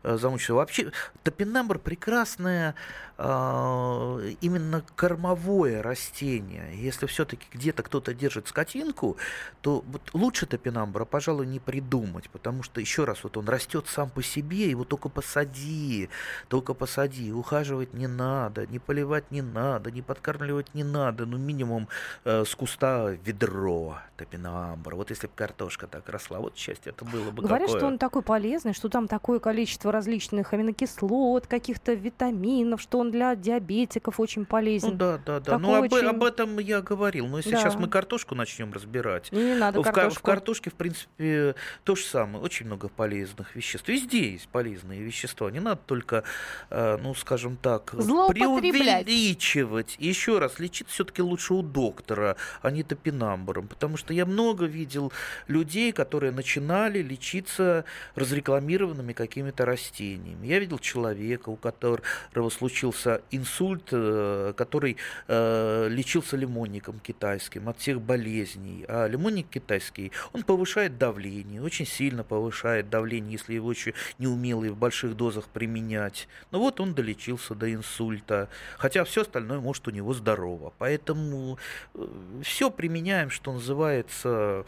[0.03, 0.57] э, замучило.
[0.57, 0.91] Вообще,
[1.23, 2.75] топинамбр прекрасное
[3.21, 6.71] а, именно кормовое растение.
[6.73, 9.17] Если все-таки где-то кто-то держит скотинку,
[9.61, 14.09] то вот лучше топинамбра, пожалуй, не придумать, потому что, еще раз, вот он растет сам
[14.09, 16.09] по себе, его только посади,
[16.47, 21.87] только посади, ухаживать не надо, не поливать не надо, не подкармливать не надо, ну, минимум
[22.25, 24.95] э, с куста ведро топинамбра.
[24.95, 27.79] Вот если бы картошка так росла, вот счастье это было бы Говорят, какое.
[27.79, 33.35] что он такой полезный, что там такое количество различных аминокислот, каких-то витаминов, что он для
[33.35, 34.89] диабетиков очень полезен.
[34.89, 35.57] Ну да, да, да.
[35.57, 36.05] Ну об, очень...
[36.05, 37.27] об этом я говорил.
[37.27, 37.57] Но если да.
[37.59, 40.19] сейчас мы картошку начнем разбирать, не надо в, картошку.
[40.19, 41.38] в картошке, в принципе,
[41.83, 43.87] то же самое, очень много полезных веществ.
[43.87, 45.49] Везде есть полезные вещества.
[45.51, 46.23] Не надо только,
[46.69, 49.95] э, ну, скажем так, преувеличивать.
[49.99, 53.67] Еще раз, лечиться все-таки лучше у доктора, а не топинамбуром.
[53.67, 55.11] Потому что я много видел
[55.47, 60.47] людей, которые начинали лечиться разрекламированными какими-то растениями.
[60.47, 64.97] Я видел человека, у которого случился инсульт, э, который
[65.27, 68.85] э, лечился лимонником китайским от всех болезней.
[68.87, 74.27] А лимонник китайский, он повышает давление давление, очень сильно повышает давление, если его еще не
[74.27, 76.27] умело и в больших дозах применять.
[76.51, 80.73] Но вот он долечился до инсульта, хотя все остальное может у него здорово.
[80.77, 81.57] Поэтому
[81.93, 82.05] э,
[82.43, 84.65] все применяем, что называется,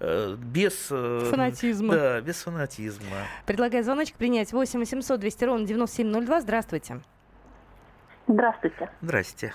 [0.00, 0.88] э, без...
[0.90, 1.94] Э, фанатизма.
[1.94, 3.26] Да, без фанатизма.
[3.46, 6.40] Предлагаю звоночек принять 8 800 200 ровно 9702.
[6.40, 7.00] Здравствуйте.
[8.26, 8.90] Здравствуйте.
[9.00, 9.52] Здрасте.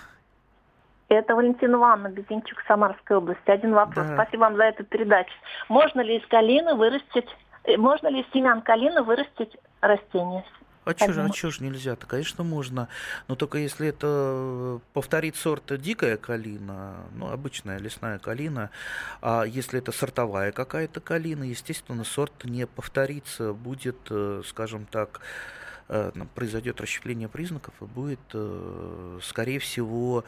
[1.09, 3.49] Это Валентина Ивановна Безенчук, Самарской области.
[3.49, 4.05] Один вопрос.
[4.07, 4.13] Да.
[4.15, 5.33] Спасибо вам за эту передачу.
[5.69, 7.29] Можно ли из калины вырастить,
[7.63, 10.43] э, можно ли из семян калины вырастить растение?
[10.83, 12.05] А что же, а чё ж нельзя-то?
[12.05, 12.87] Конечно, можно.
[13.27, 18.69] Но только если это э, повторить сорт дикая калина, ну, обычная лесная калина,
[19.21, 25.21] а если это сортовая какая-то калина, естественно, сорт не повторится, будет, э, скажем так,
[25.87, 28.19] Э, произойдет расщепление признаков и будет,
[29.21, 30.23] скорее всего,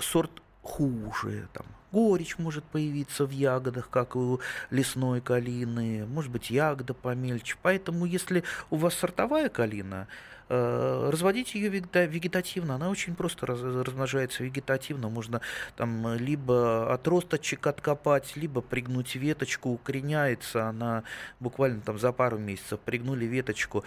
[0.00, 0.30] сорт
[0.62, 1.48] хуже.
[1.52, 7.56] Там, горечь может появиться в ягодах, как у лесной калины, может быть, ягода помельче.
[7.62, 10.06] Поэтому, если у вас сортовая калина,
[10.50, 15.08] разводить ее вегетативно, она очень просто размножается вегетативно.
[15.08, 15.40] Можно
[15.76, 21.04] там либо отросточек откопать, либо пригнуть веточку, укореняется она
[21.38, 22.80] буквально там за пару месяцев.
[22.80, 23.84] Пригнули веточку,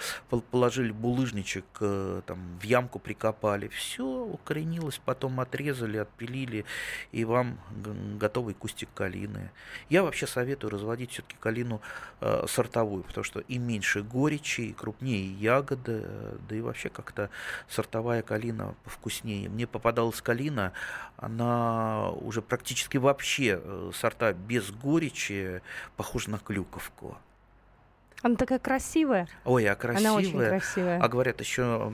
[0.52, 6.66] положили булыжничек, э, там в ямку прикопали, все укоренилось, потом отрезали, отпилили,
[7.12, 7.60] и вам
[8.20, 9.52] готовый кустик калины.
[9.90, 11.82] Я вообще советую разводить все-таки калину
[12.22, 16.06] э, сортовую, потому что и меньше горечи, и крупнее ягоды,
[16.54, 17.30] да и вообще как-то
[17.68, 19.50] сортовая калина вкуснее.
[19.50, 20.74] Мне попадалась калина,
[21.18, 25.62] она уже практически вообще э, сорта без горечи,
[25.98, 27.18] похожа на клюковку.
[28.24, 29.28] Она такая красивая.
[29.44, 30.10] Ой, а красивая.
[30.10, 31.00] Она очень красивая.
[31.00, 31.94] А говорят, еще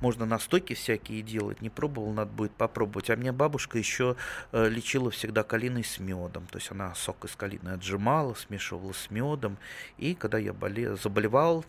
[0.00, 1.60] можно настойки всякие делать.
[1.60, 3.10] Не пробовал, надо будет попробовать.
[3.10, 4.16] А меня бабушка еще
[4.52, 6.46] э, лечила всегда калиной с медом.
[6.50, 9.58] То есть она сок из калины отжимала, смешивала с медом.
[9.98, 11.64] И когда я болел, заболевал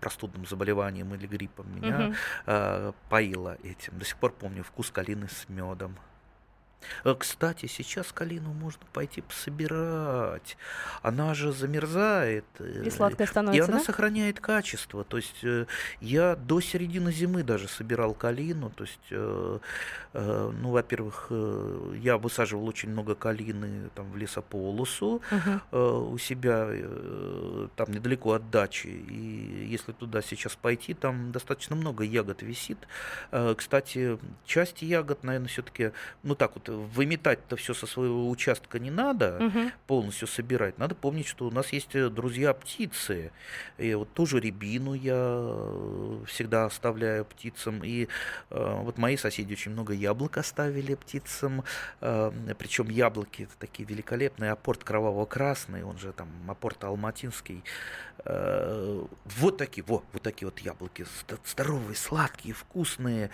[0.00, 2.14] простудным заболеванием или гриппом, меня
[2.46, 2.94] угу.
[3.10, 3.98] поила этим.
[3.98, 5.98] До сих пор помню вкус калины с медом.
[7.04, 10.56] Э, кстати, сейчас калину можно пойти пособирать.
[11.02, 12.44] Она же замерзает.
[12.58, 13.84] Э, и сладкая становится, И она да?
[13.84, 15.04] сохраняет качество.
[15.04, 15.66] То есть э,
[16.00, 18.70] я до середины зимы даже собирал калину.
[18.70, 18.98] То есть,
[20.12, 21.30] ну, во-первых,
[22.00, 25.20] я высаживал очень много калины там в лесополосу
[25.70, 26.12] угу.
[26.12, 26.68] у себя
[27.76, 28.86] там недалеко от дачи.
[28.86, 32.78] И если туда сейчас пойти, там достаточно много ягод висит.
[33.56, 38.90] Кстати, часть ягод, наверное, все-таки, ну так вот, выметать это все со своего участка не
[38.90, 39.70] надо, угу.
[39.86, 40.78] полностью собирать.
[40.78, 43.30] Надо помнить, что у нас есть э, друзья птицы.
[43.78, 47.82] И вот тоже рябину я э, всегда оставляю птицам.
[47.84, 48.08] И
[48.50, 51.64] э, вот мои соседи очень много яблок оставили птицам.
[52.00, 54.52] Э, причем яблоки это такие великолепные.
[54.52, 57.62] Апорт кроваво-красный, он же там апорт алматинский.
[58.24, 61.06] Э, вот такие, вот, вот такие вот яблоки.
[61.46, 63.30] Здоровые, сладкие, вкусные.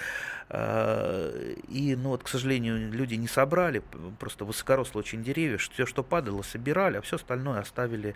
[0.50, 3.82] Э, и, ну вот, к сожалению, люди не собрали,
[4.18, 8.14] просто высокорослые очень деревья, все, что падало, собирали, а все остальное оставили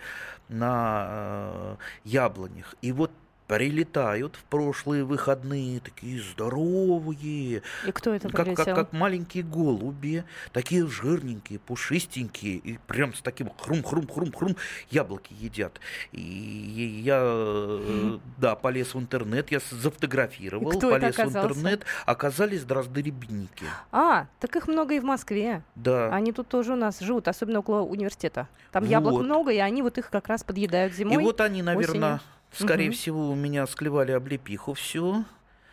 [0.49, 2.75] на э, яблонях.
[2.83, 3.11] И вот
[3.49, 7.63] прилетают в прошлые выходные, такие здоровые.
[7.87, 13.49] И кто это как, как, как маленькие голуби, такие жирненькие, пушистенькие, и прям с таким
[13.49, 14.57] хрум-хрум-хрум-хрум
[14.91, 15.81] яблоки едят.
[16.13, 18.21] И я, mm.
[18.37, 23.65] да, полез в интернет, я зафотографировал, кто полез в интернет, оказались дрозды-рябинники.
[23.91, 25.63] А, так их много и в Москве.
[25.75, 26.15] Да.
[26.15, 28.47] Они тут тоже у нас живут, особенно около университета.
[28.73, 28.91] Там вот.
[28.91, 31.15] яблок много, и они вот их как раз подъедают зимой.
[31.15, 32.21] И вот они, наверное, осенью
[32.53, 32.97] Скорее угу.
[32.97, 35.25] всего, у меня склевали облепиху всю.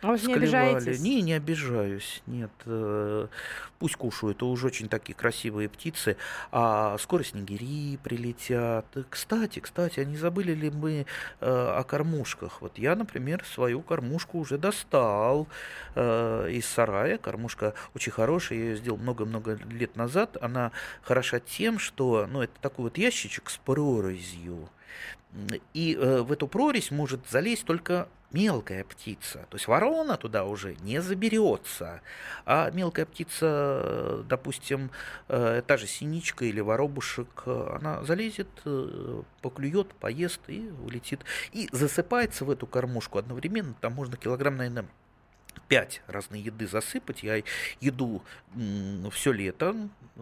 [0.02, 1.00] А вы не обижаетесь?
[1.00, 2.22] Не, не обижаюсь.
[2.26, 3.26] Нет, э,
[3.78, 4.36] пусть кушают.
[4.36, 6.16] Это уже очень такие красивые птицы.
[6.52, 8.84] А скоро снегири прилетят.
[9.08, 11.06] Кстати, кстати, а не забыли ли мы
[11.40, 12.60] э, о кормушках?
[12.60, 15.48] Вот я, например, свою кормушку уже достал
[15.94, 17.16] э, из сарая.
[17.16, 18.58] Кормушка очень хорошая.
[18.58, 20.36] Я ее сделал много-много лет назад.
[20.42, 24.68] Она хороша тем, что ну, это такой вот ящичек с прорезью.
[25.74, 29.46] И э, в эту прорезь может залезть только мелкая птица.
[29.50, 32.02] То есть ворона туда уже не заберется.
[32.44, 34.90] А мелкая птица, допустим,
[35.28, 41.20] э, та же синичка или воробушек, она залезет, э, поклюет, поест и улетит.
[41.52, 43.74] И засыпается в эту кормушку одновременно.
[43.80, 44.86] Там можно килограмм, наверное,
[45.68, 47.22] пять разной еды засыпать.
[47.22, 47.42] Я
[47.80, 48.22] еду
[49.10, 49.74] все лето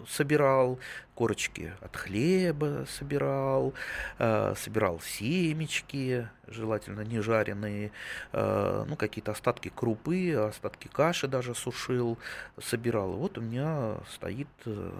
[0.09, 0.79] собирал,
[1.15, 3.75] корочки от хлеба собирал,
[4.19, 7.93] э, собирал семечки, желательно не жареные,
[8.33, 12.19] э, ну, какие-то остатки крупы, остатки каши даже сушил,
[12.61, 13.13] собирал.
[13.13, 14.93] вот у меня стоит э,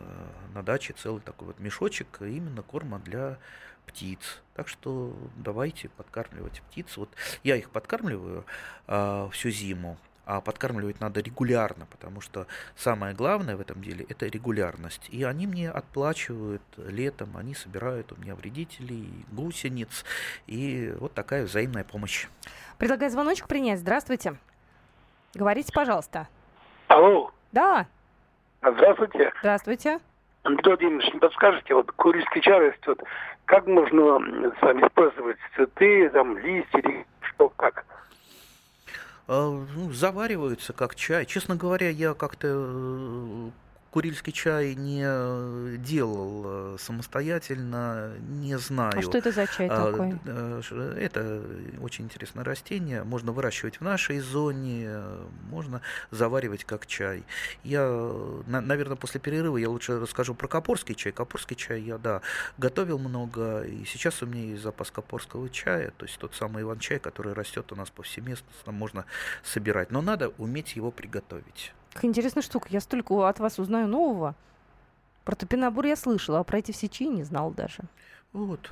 [0.55, 3.39] на даче целый такой вот мешочек именно корма для
[3.87, 4.41] птиц.
[4.55, 6.97] Так что давайте подкармливать птиц.
[6.97, 7.11] Вот
[7.43, 8.47] я их подкармливаю
[9.33, 15.09] всю зиму а подкармливать надо регулярно, потому что самое главное в этом деле это регулярность.
[15.11, 20.05] И они мне отплачивают летом, они собирают у меня вредителей, гусениц,
[20.47, 22.27] и вот такая взаимная помощь.
[22.79, 23.81] Предлагаю звоночек принять.
[23.81, 24.37] Здравствуйте.
[25.35, 26.29] Говорите, пожалуйста.
[26.89, 27.33] Алло.
[27.53, 27.87] Да.
[28.61, 29.33] Здравствуйте.
[29.41, 29.99] Здравствуйте.
[30.45, 33.03] Антон Владимирович, не подскажете, вот курильский чай растет,
[33.47, 34.19] как можно
[34.59, 37.85] с вами использовать цветы, там, листья, что, как?
[39.27, 41.25] А, ну, завариваются как чай.
[41.27, 43.51] Честно говоря, я как-то э,
[43.95, 48.99] Курильский чай не э, делал э, самостоятельно, не знаю.
[48.99, 50.19] А что это за чай а, такой?
[51.01, 51.41] Это
[51.81, 53.05] очень интересное растение.
[53.05, 54.91] Можно выращивать в нашей зоне,
[55.49, 55.81] можно
[56.11, 57.23] заваривать как чай.
[57.63, 57.87] Я,
[58.49, 61.13] наверное, после перерыва я лучше расскажу про капорский чай.
[61.13, 62.21] Капорский чай я, да,
[62.59, 66.99] готовил много, и сейчас у меня есть запас капорского чая, то есть тот самый иван-чай,
[66.99, 69.05] который растет у нас повсеместно, можно
[69.45, 69.93] собирать.
[69.93, 71.73] Но надо уметь его приготовить.
[71.95, 72.69] Какая интересная штука.
[72.71, 74.35] Я столько от вас узнаю нового.
[75.25, 77.85] Про топинобур я слышала, а про эти все чаи не знал даже.
[78.33, 78.71] Вот.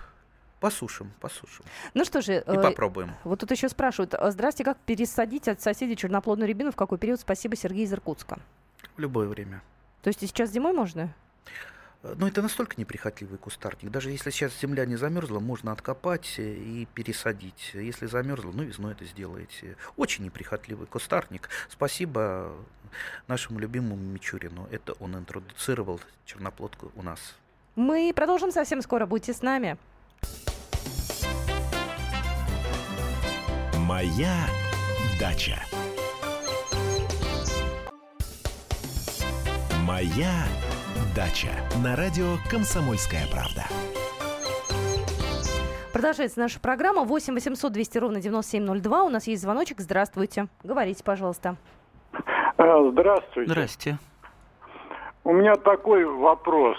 [0.61, 1.65] Посушим, посушим.
[1.95, 2.35] Ну что же.
[2.35, 3.13] И э, попробуем.
[3.25, 4.15] Вот тут еще спрашивают.
[4.15, 6.73] «А, здрасте, как пересадить от соседей черноплодную рябину?
[6.73, 7.21] В какой период?
[7.21, 8.39] Спасибо, Сергей из Иркутска.
[8.97, 9.63] В любое время.
[10.03, 11.15] То есть и сейчас зимой можно?
[12.03, 13.91] Но это настолько неприхотливый кустарник.
[13.91, 17.71] Даже если сейчас земля не замерзла, можно откопать и пересадить.
[17.75, 19.77] Если замерзла, ну весной это сделаете.
[19.97, 21.49] Очень неприхотливый кустарник.
[21.69, 22.53] Спасибо
[23.29, 24.67] нашему любимому Мичурину.
[24.73, 27.37] Это он интродуцировал черноплодку у нас.
[27.77, 29.07] Мы продолжим совсем скоро.
[29.07, 29.79] Будьте с нами.
[33.79, 34.47] Моя
[35.21, 35.62] дача.
[39.85, 40.72] Моя дача
[41.83, 43.64] на радио Комсомольская правда.
[45.92, 49.03] Продолжается наша программа 8 800 200 ровно 9702.
[49.03, 49.81] У нас есть звоночек.
[49.81, 50.46] Здравствуйте.
[50.64, 51.57] Говорите, пожалуйста.
[52.57, 53.51] А, здравствуйте.
[53.51, 53.98] Здрасте.
[55.25, 56.79] У меня такой вопрос.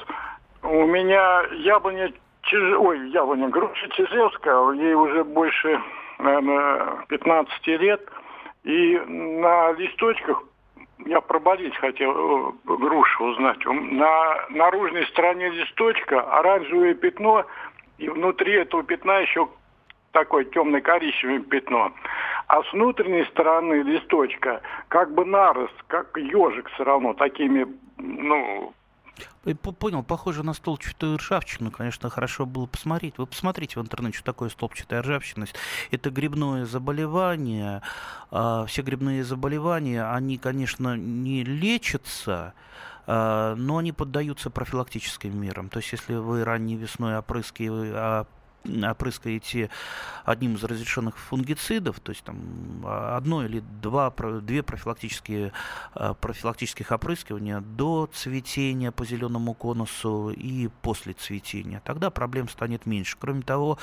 [0.63, 2.77] У меня яблоня, чиж...
[2.79, 5.79] ой, яблоня, груша Чижевская, ей уже больше,
[6.17, 8.01] наверное, 15 лет.
[8.63, 10.43] И на листочках
[11.05, 13.63] я проболеть хотел э, грушу узнать.
[13.65, 17.45] На наружной стороне листочка оранжевое пятно,
[17.97, 19.47] и внутри этого пятна еще
[20.11, 21.91] такое темно-коричневое пятно.
[22.47, 28.73] А с внутренней стороны листочка как бы нарост, как ежик все равно, такими, ну,
[29.79, 33.17] Понял, похоже на столбчатую ржавчину, конечно, хорошо было посмотреть.
[33.17, 35.47] Вы посмотрите в интернете, что такое столбчатая ржавчина.
[35.91, 37.81] Это грибное заболевание.
[38.31, 42.53] А, все грибные заболевания, они, конечно, не лечатся,
[43.05, 45.69] а, но они поддаются профилактическим мерам.
[45.69, 48.27] То есть, если вы ранней весной опрыскиваете
[48.65, 49.69] опрыскаете
[50.25, 55.51] одним из разрешенных фунгицидов, то есть там одно или два, две профилактические,
[55.93, 63.17] а, профилактических опрыскивания до цветения по зеленому конусу и после цветения, тогда проблем станет меньше.
[63.19, 63.77] Кроме того,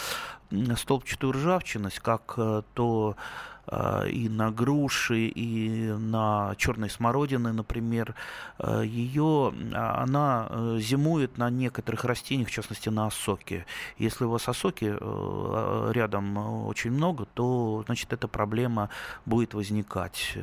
[0.76, 3.16] столбчатую ржавчинность, как э, то
[4.10, 8.14] и на груши, и на черной смородины, например,
[8.58, 13.66] э, ее, а, она э, зимует на некоторых растениях, в частности на осоке.
[13.98, 14.96] Если у вас осоки
[15.92, 18.88] рядом очень много, то, значит, эта проблема
[19.26, 20.36] будет возникать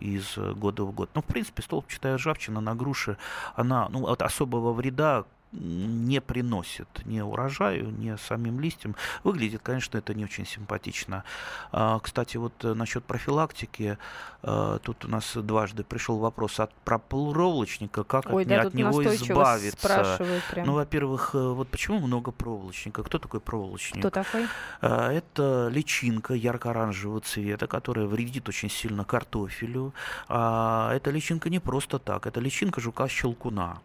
[0.00, 1.10] из года в год.
[1.14, 3.16] Но, в принципе, столбчатая ржавчина на груши,
[3.54, 5.24] она ну, от особого вреда
[5.54, 8.96] не приносит ни урожаю, ни самим листьям.
[9.22, 11.24] Выглядит, конечно, это не очень симпатично.
[11.72, 13.98] А, кстати, вот э, насчет профилактики,
[14.42, 18.74] э, тут у нас дважды пришел вопрос от про проволочника, как Ой, от, да, от
[18.74, 20.18] него избавиться.
[20.56, 23.02] Ну, во-первых, э, вот почему много проволочника?
[23.02, 24.00] Кто такой проволочник?
[24.00, 24.46] Кто такой?
[24.80, 29.94] Это личинка ярко-оранжевого цвета, которая вредит очень сильно картофелю.
[30.28, 33.78] А эта личинка не просто так, это личинка жука-щелкуна.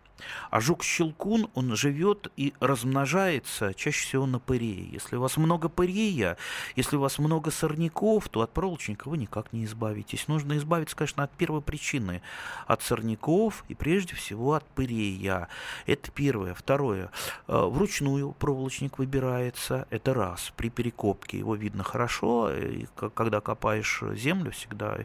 [0.50, 4.90] А жук-щелкун, он живет и размножается чаще всего на пырее.
[4.92, 6.38] Если у вас много пырея,
[6.76, 10.28] если у вас много сорняков, то от проволочника вы никак не избавитесь.
[10.28, 12.22] Нужно избавиться, конечно, от первой причины.
[12.68, 15.48] От сорняков и прежде всего от пырея.
[15.86, 16.54] Это первое.
[16.54, 17.12] Второе.
[17.48, 19.88] Э, вручную проволочник выбирается.
[19.90, 20.52] Это раз.
[20.56, 22.52] При перекопке его видно хорошо.
[22.54, 25.00] И когда копаешь землю, всегда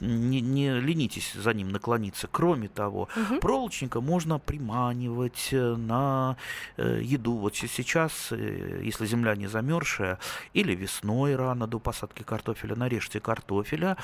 [0.00, 2.28] не, не ленитесь за ним наклониться.
[2.30, 3.40] Кроме того, угу.
[3.40, 6.36] проволочника можно при приманивать э, на
[6.76, 7.36] э, еду.
[7.36, 10.18] Вот сейчас, э, если земля не замерзшая,
[10.54, 13.96] или весной рано до посадки картофеля, нарежьте картофеля,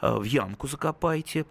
[0.00, 1.44] в ямку закопайте,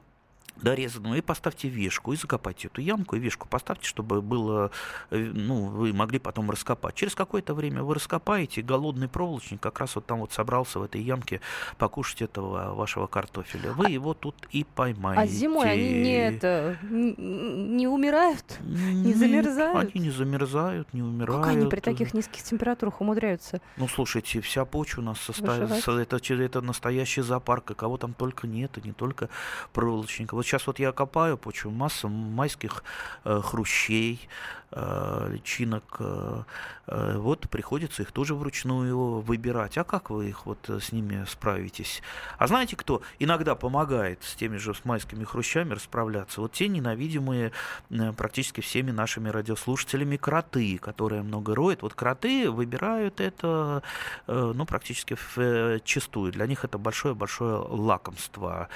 [0.58, 4.72] дорезанную, и поставьте вешку, и закопайте эту ямку, и вешку поставьте, чтобы было,
[5.10, 6.95] э, ну, вы могли потом раскопать.
[6.95, 11.02] Через какое-то время вы раскопаете, голодный проволочник как раз вот там вот собрался в этой
[11.02, 11.41] ямке
[11.78, 13.72] покушать этого вашего картофеля.
[13.72, 15.22] Вы а, его тут и поймаете.
[15.22, 19.91] А зимой они не, это, не умирают, не замерзают?
[19.95, 21.43] Они не замерзают, не умирают.
[21.43, 23.62] Как они при таких низких температурах умудряются?
[23.78, 28.47] Ну, слушайте, вся почва у нас состоит, это, это настоящий зоопарк, и кого там только
[28.47, 29.30] нет, и не только
[29.74, 30.39] проволочников.
[30.42, 32.84] Вот сейчас вот я копаю почву, масса майских
[33.26, 34.28] э, хрущей,
[34.72, 35.98] э, личинок.
[36.00, 36.44] Э,
[36.88, 39.78] э, вот приходится их тоже вручную выбирать.
[39.78, 42.02] А как вы их вот с ними справитесь?
[42.38, 46.42] А знаете, кто иногда помогает с теми же с майскими хрущами расправляться?
[46.42, 47.52] Вот те ненавидимые
[47.89, 51.82] э, практически всеми нашими радиослушателями кроты, которые много роют.
[51.82, 53.84] Вот кроты выбирают это
[54.28, 56.32] ну, практически в, э, чистую.
[56.32, 58.70] Для них это большое-большое лакомство.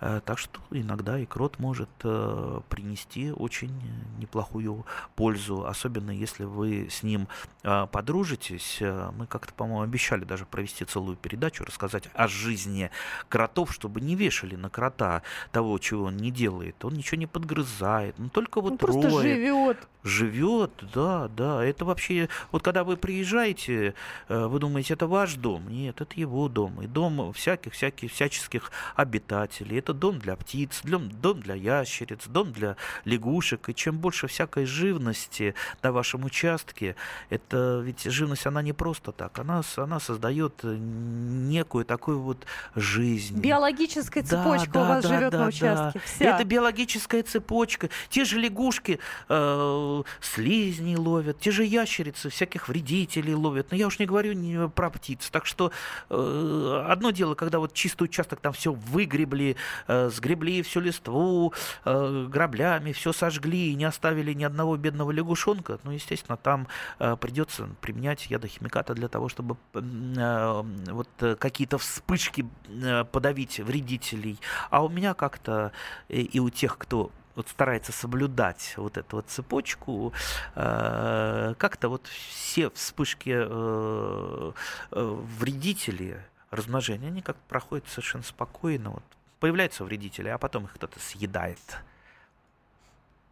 [0.00, 3.72] Так что иногда да, и крот может э, принести очень
[4.18, 7.28] неплохую пользу, особенно если вы с ним
[7.62, 8.78] э, подружитесь.
[8.80, 12.90] Мы как-то, по-моему, обещали даже провести целую передачу, рассказать о жизни
[13.28, 16.82] кротов, чтобы не вешали на крота того, чего он не делает.
[16.82, 19.22] Он ничего не подгрызает, он только вот он просто роет.
[19.22, 19.88] живет.
[20.04, 21.64] Живет, да, да.
[21.64, 23.94] Это вообще, вот когда вы приезжаете,
[24.28, 25.68] э, вы думаете, это ваш дом?
[25.68, 26.82] Нет, это его дом.
[26.82, 29.78] И дом всяких-всяких всяческих обитателей.
[29.78, 33.68] Это дом для птиц, для дом, дом для ящериц, дом для лягушек.
[33.68, 36.96] И чем больше всякой живности на вашем участке,
[37.30, 39.38] это ведь живность, она не просто так.
[39.38, 43.38] Она, она создает некую такую вот жизнь.
[43.38, 45.98] Биологическая цепочка да, у вас да, живет да, на участке.
[45.98, 46.00] Да.
[46.04, 46.34] Вся.
[46.34, 47.88] Это биологическая цепочка.
[48.08, 48.98] Те же лягушки
[49.28, 53.70] э, слизни ловят, те же ящерицы всяких вредителей ловят.
[53.70, 55.28] Но я уж не говорю не про птиц.
[55.30, 55.72] Так что
[56.10, 59.56] э, одно дело, когда вот чистый участок там все выгребли,
[59.88, 61.52] э, сгребли все листву
[61.84, 66.68] э, граблями, все сожгли и не оставили ни одного бедного лягушонка, ну, естественно, там
[66.98, 74.38] э, придется применять ядохимикаты для того, чтобы э, вот э, какие-то вспышки э, подавить вредителей.
[74.70, 75.72] А у меня как-то
[76.08, 80.12] и, и у тех, кто вот старается соблюдать вот эту вот цепочку,
[80.54, 84.52] э, как-то вот все вспышки э,
[84.90, 86.16] э, вредителей
[86.50, 88.90] размножения, они как проходят совершенно спокойно.
[88.90, 89.02] Вот
[89.42, 91.58] появляются вредители, а потом их кто-то съедает.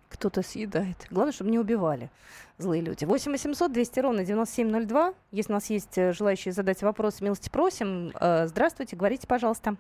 [0.09, 1.07] Кто-то съедает.
[1.09, 2.11] Главное, чтобы не убивали
[2.59, 3.05] злые люди.
[3.05, 5.15] 8 800 200 ровно 9702.
[5.31, 8.11] Если у нас есть э, желающие задать вопрос, милости просим.
[8.21, 9.77] Э, здравствуйте, говорите, пожалуйста.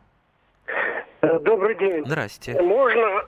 [1.20, 2.07] Э, добрый день.
[2.07, 2.62] Здрасте.
[2.62, 3.26] Можно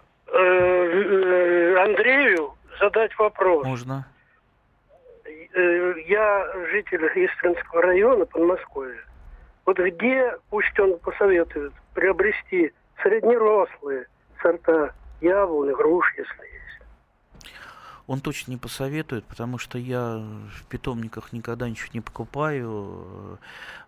[1.82, 3.66] Андрею задать вопрос?
[3.66, 4.07] Можно.
[5.55, 9.05] Я житель Истринского района Подмосковья.
[9.66, 12.72] Вот где, пусть он посоветует, приобрести
[13.03, 14.07] среднерослые
[14.40, 16.53] сорта яблони, груш, если
[18.07, 23.38] он точно не посоветует, потому что я в питомниках никогда ничего не покупаю.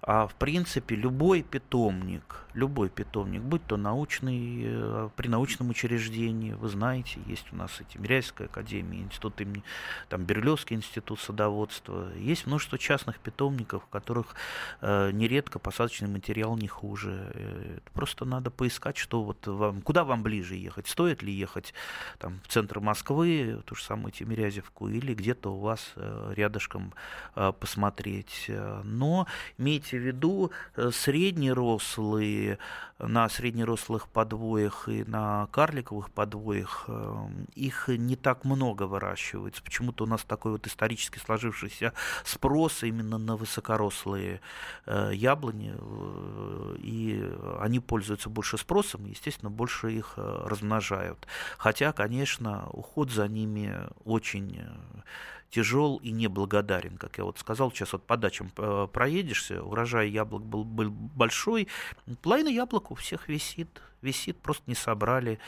[0.02, 6.68] А в принципе любой питомник, любой питомник, будь то научный, э, при научном учреждении, вы
[6.68, 9.62] знаете, есть у нас и Тимиряйская академия, институт имени,
[10.08, 14.34] там Берлевский институт садоводства, есть множество частных питомников, в которых
[14.82, 17.32] э, нередко посадочный материал не хуже.
[17.34, 21.72] Э, просто надо поискать, что вот вам, куда вам ближе ехать, стоит ли ехать
[22.18, 26.92] там в центр Москвы, ту же самую Тимирязевку, или где-то у вас э, рядышком
[27.36, 28.50] э, посмотреть.
[28.84, 29.26] Но
[29.58, 32.58] имейте в виду, э, среднерослые,
[32.98, 36.88] на среднерослых подвоях и на карликовых подвоях
[37.54, 39.62] их не так много выращивается.
[39.62, 41.92] Почему-то у нас такой вот исторически сложившийся
[42.24, 44.40] спрос именно на высокорослые
[44.86, 45.74] яблони,
[46.78, 47.22] и
[47.60, 51.26] они пользуются больше спросом, естественно, больше их размножают.
[51.58, 54.68] Хотя, конечно, уход за ними очень э,
[55.54, 60.44] тяжел и неблагодарен, как я вот сказал, сейчас вот по дачам э, проедешься, урожай яблок
[60.44, 61.68] был, был большой,
[62.22, 65.38] половина яблок у всех висит, висит, просто не собрали,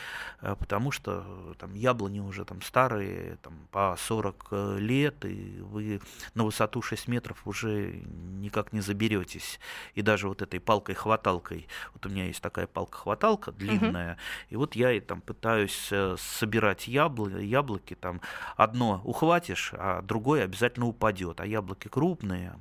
[0.41, 5.61] э, потому что э, там яблони уже там старые, там по 40 э, лет, и
[5.61, 6.01] вы
[6.35, 8.03] на высоту 6 метров уже
[8.41, 9.61] никак не заберетесь.
[9.95, 14.21] И даже вот этой палкой-хваталкой, вот у меня есть такая палка-хваталка длинная, угу.
[14.51, 18.21] и вот я и там пытаюсь собирать яблоки, яблоки, там
[18.57, 21.41] одно ухватишь, а другое обязательно упадет.
[21.41, 22.55] А яблоки крупные,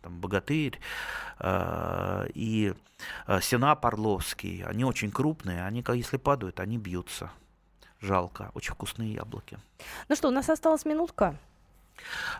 [0.00, 0.80] там богатырь
[2.34, 2.74] и
[3.40, 7.30] сена Парловский, они очень крупные, крупные, они, если падают, они бьются.
[8.00, 8.50] Жалко.
[8.54, 9.58] Очень вкусные яблоки.
[10.08, 11.36] Ну что, у нас осталась минутка.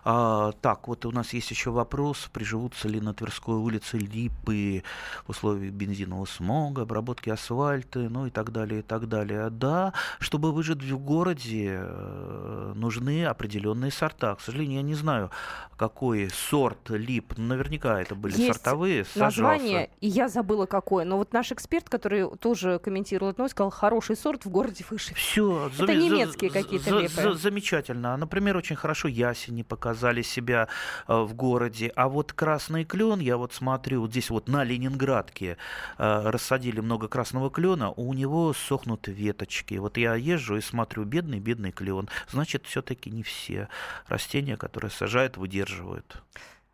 [0.03, 4.83] А, так, вот у нас есть еще вопрос, приживутся ли на Тверской улице липы
[5.25, 9.49] в условиях бензинового смога, обработки асфальта, ну и так далее, и так далее.
[9.49, 14.35] Да, чтобы выжить в городе, э, нужны определенные сорта.
[14.35, 15.31] К сожалению, я не знаю,
[15.77, 17.37] какой сорт лип.
[17.37, 19.05] Наверняка это были есть сортовые.
[19.15, 21.05] Название, и я забыла какое.
[21.05, 25.13] Но вот наш эксперт, который тоже комментировал это, сказал, хороший сорт в городе выше.
[25.15, 25.67] Все.
[25.67, 25.99] Это зам...
[25.99, 27.33] немецкие какие-то липы.
[27.35, 28.15] Замечательно.
[28.17, 30.67] Например, очень хорошо ясень не показали себя
[31.07, 31.91] э, в городе.
[31.95, 35.57] А вот красный клен, я вот смотрю, вот здесь вот на Ленинградке
[35.97, 39.75] э, рассадили много красного клена, у него сохнут веточки.
[39.75, 42.09] Вот я езжу и смотрю, бедный, бедный клен.
[42.29, 43.69] Значит, все-таки не все
[44.07, 46.21] растения, которые сажают, выдерживают.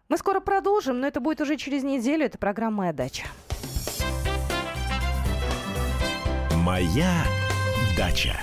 [0.10, 2.26] Мы скоро продолжим, но это будет уже через неделю.
[2.26, 3.24] Это программа «Моя дача».
[6.56, 7.24] «Моя
[7.96, 8.36] дача».